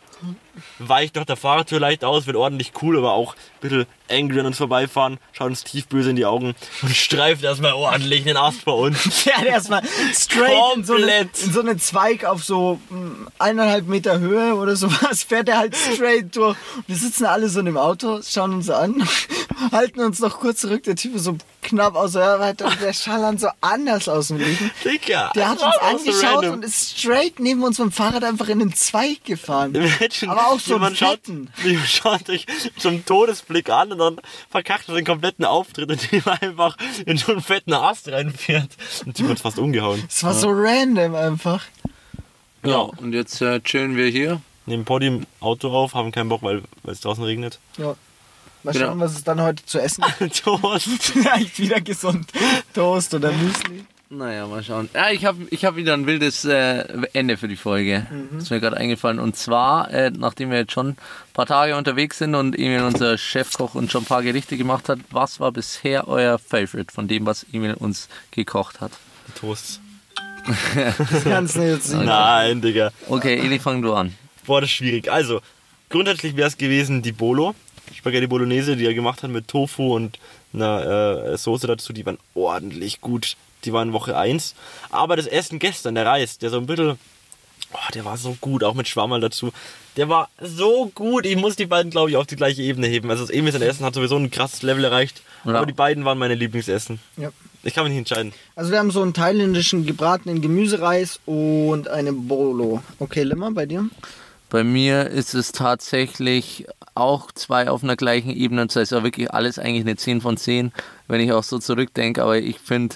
[0.80, 4.46] weicht noch der Fahrertür leicht aus, wird ordentlich cool, aber auch ein bisschen angry an
[4.48, 8.66] uns vorbeifahren, schaut uns tief böse in die Augen und streift erstmal ordentlich den Ast
[8.66, 9.26] bei uns.
[9.32, 9.82] Hat erstmal
[10.14, 14.76] straight in so, eine, in so einen Zweig auf so mm, eineinhalb Meter Höhe oder
[14.76, 16.58] sowas, fährt er halt straight durch.
[16.88, 19.08] Wir sitzen alle so in dem Auto, schauen uns an,
[19.72, 22.94] halten uns noch kurz zurück, der Typ ist so knapp aus der Hörweite und der
[22.94, 24.72] schallern so anders aus dem Leben.
[24.84, 25.32] Dicker!
[25.36, 26.54] Der hat uns so angeschaut random.
[26.54, 29.76] und ist straight neben uns mit dem Fahrrad einfach in den Zweig gefahren.
[29.76, 31.20] Imagine, Aber auch so jemand schaut,
[31.64, 32.46] jemand schaut euch
[32.78, 34.18] zum Todesblick an und dann
[34.50, 38.70] verkackt er den kompletten Auftritt, indem er einfach in so einen fetten Ast reinfährt.
[39.06, 40.04] Und die wird fast umgehauen.
[40.08, 41.64] Es war so random einfach.
[42.64, 44.42] Ja, und jetzt äh, chillen wir hier.
[44.68, 47.60] Nehmen Podium Auto auf, haben keinen Bock, weil weil es draußen regnet.
[47.78, 47.96] Ja.
[48.64, 48.86] Mal Genau.
[48.90, 50.44] schauen, was es dann heute zu essen gibt.
[50.44, 50.88] Toast.
[51.00, 52.28] Vielleicht wieder gesund.
[52.76, 53.86] Toast oder Müsli.
[54.14, 54.90] Naja, mal schauen.
[54.94, 56.84] Ja, ich habe ich hab wieder ein wildes äh,
[57.14, 58.06] Ende für die Folge.
[58.38, 59.20] Ist mir gerade eingefallen.
[59.20, 60.98] Und zwar, äh, nachdem wir jetzt schon ein
[61.34, 65.00] paar Tage unterwegs sind und Emil, unser Chefkoch, uns schon ein paar Gerichte gemacht hat,
[65.12, 68.92] was war bisher euer Favorite von dem, was Emil uns gekocht hat?
[69.40, 69.80] Toast.
[70.46, 72.06] Das kannst du jetzt nicht.
[72.06, 72.92] Nein, Digga.
[73.08, 74.14] Okay, Eli, fang du an.
[74.46, 75.10] Boah, das ist schwierig.
[75.10, 75.40] Also,
[75.88, 77.56] grundsätzlich wäre es gewesen die Bolo.
[77.94, 80.20] Spaghetti Bolognese, die er gemacht hat mit Tofu und
[80.54, 81.94] einer äh, Soße dazu.
[81.94, 83.38] Die waren ordentlich gut.
[83.66, 84.56] Die waren Woche 1.
[84.90, 86.98] Aber das Essen gestern, der Reis, der so ein bisschen...
[87.74, 89.54] Oh, der war so gut, auch mit Schwammerl dazu.
[89.96, 91.26] Der war so gut.
[91.26, 93.10] Ich muss die beiden, glaube ich, auf die gleiche Ebene heben.
[93.10, 95.22] Also das Emil sein Essen hat sowieso ein krasses Level erreicht.
[95.46, 95.56] Ja.
[95.56, 97.00] Aber die beiden waren meine Lieblingsessen.
[97.16, 97.30] Ja.
[97.64, 98.34] Ich kann mich nicht entscheiden.
[98.56, 102.82] Also wir haben so einen thailändischen gebratenen Gemüsereis und eine Bolo.
[103.00, 103.88] Okay, Limmer, bei dir?
[104.50, 108.66] Bei mir ist es tatsächlich auch zwei auf einer gleichen Ebene.
[108.68, 110.74] Das heißt auch wirklich alles eigentlich eine 10 von 10,
[111.08, 112.22] wenn ich auch so zurückdenke.
[112.22, 112.96] Aber ich finde,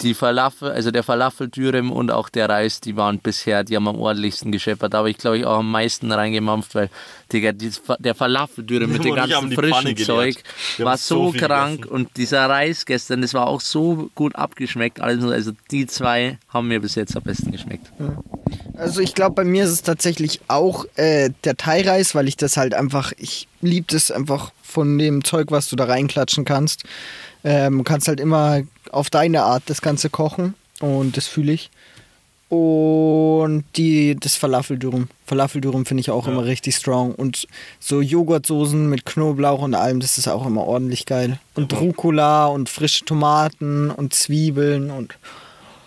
[0.00, 3.98] die Falafel, also der Falafeldürüm und auch der Reis, die waren bisher, die haben am
[4.00, 4.94] ordentlichsten gescheppert.
[4.94, 6.88] Da habe ich, glaube ich, auch am meisten reingemampft, weil,
[7.32, 7.52] Digga,
[7.84, 10.04] Fa- der Falafeldürüm mit dem ganzen die Pfanne frischen.
[10.04, 10.42] Zeug
[10.78, 11.82] war so krank.
[11.82, 11.92] gegessen.
[11.94, 15.00] Und dieser Reis gestern, das war auch so gut abgeschmeckt.
[15.00, 17.86] Also, also die zwei haben mir bis jetzt am besten geschmeckt.
[18.76, 22.56] Also ich glaube, bei mir ist es tatsächlich auch äh, der Thai-Reis, weil ich das
[22.56, 26.84] halt einfach, ich liebe das einfach von dem Zeug, was du da reinklatschen kannst.
[27.44, 31.70] Ähm, du kannst halt immer auf deine Art das Ganze kochen und das fühle ich.
[32.48, 35.08] Und die, das Falafeldürüm.
[35.24, 37.14] Falafeldürüm finde ich auch immer richtig strong.
[37.14, 37.48] Und
[37.80, 41.38] so Joghurtsoßen mit Knoblauch und allem, das ist auch immer ordentlich geil.
[41.54, 45.16] Und Rucola und frische Tomaten und Zwiebeln und...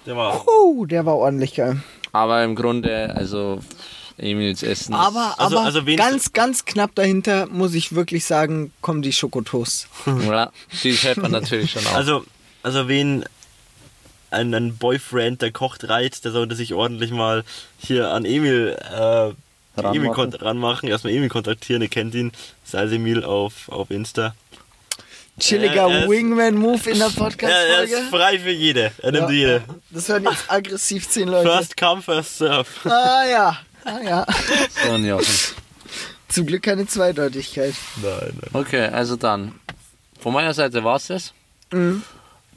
[0.07, 0.43] Der war.
[0.47, 1.81] Uh, der war ordentlich geil.
[2.11, 3.59] Aber im Grunde, also
[4.17, 4.93] Emils Essen.
[4.93, 9.13] ist- Aber, Also- aber also ganz, ganz knapp dahinter, muss ich wirklich sagen, kommen die
[9.13, 9.87] Schokotoast.
[10.27, 10.51] Ja,
[10.83, 11.93] die scheppern natürlich schon auch.
[11.95, 12.25] Also,
[12.63, 13.25] also wen
[14.31, 17.43] ein, ein Boyfriend, der kocht, reizt, der sollte sich ordentlich mal
[17.77, 19.33] hier an Emil, äh,
[19.77, 19.95] Ranmachen.
[19.95, 20.89] Emil ranmachen.
[20.89, 22.31] Erstmal Emil kontaktieren, ihr kennt ihn.
[22.63, 24.33] Sei Emil auf, auf Insta.
[25.37, 27.97] Chilliger er ist- Wingman-Move in der Er, er ist Podcast-Folge.
[28.09, 28.91] frei für jede.
[28.99, 29.63] Er nimmt jede.
[29.89, 31.49] Das hören jetzt aggressiv zehn Leute.
[31.49, 32.65] First come, first serve.
[32.85, 34.25] Ah ja, ah ja.
[34.91, 35.33] ein Jochen.
[36.27, 37.75] Zum Glück keine Zweideutigkeit.
[38.01, 38.49] Nein, nein.
[38.53, 39.53] Okay, also dann.
[40.19, 41.33] Von meiner Seite war es das.
[41.71, 42.03] Mhm.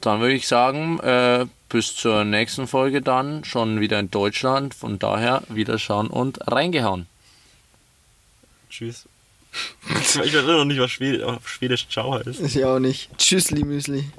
[0.01, 4.73] Dann würde ich sagen, äh, bis zur nächsten Folge dann schon wieder in Deutschland.
[4.73, 7.07] Von daher wieder schauen und reingehauen.
[8.69, 9.07] Tschüss.
[9.89, 12.39] Ich weiß noch nicht, was Schwedisch, auf Schwedisch Ciao heißt.
[12.39, 13.09] Ist ja auch nicht.
[13.17, 14.09] Tschüssli Müsli.